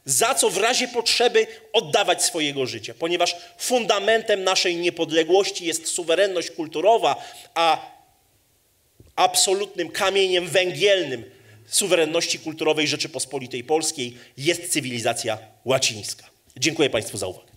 za 0.04 0.34
co 0.34 0.50
w 0.50 0.56
razie 0.56 0.88
potrzeby 0.88 1.46
oddawać 1.72 2.24
swojego 2.24 2.66
życia, 2.66 2.94
ponieważ 2.98 3.36
fundamentem 3.58 4.44
naszej 4.44 4.76
niepodległości 4.76 5.66
jest 5.66 5.88
suwerenność 5.88 6.50
kulturowa, 6.50 7.24
a 7.54 7.93
absolutnym 9.16 9.90
kamieniem 9.90 10.48
węgielnym 10.48 11.24
suwerenności 11.66 12.38
kulturowej 12.38 12.86
Rzeczypospolitej 12.88 13.64
Polskiej 13.64 14.16
jest 14.36 14.72
cywilizacja 14.72 15.38
łacińska. 15.64 16.30
Dziękuję 16.56 16.90
Państwu 16.90 17.18
za 17.18 17.26
uwagę. 17.26 17.53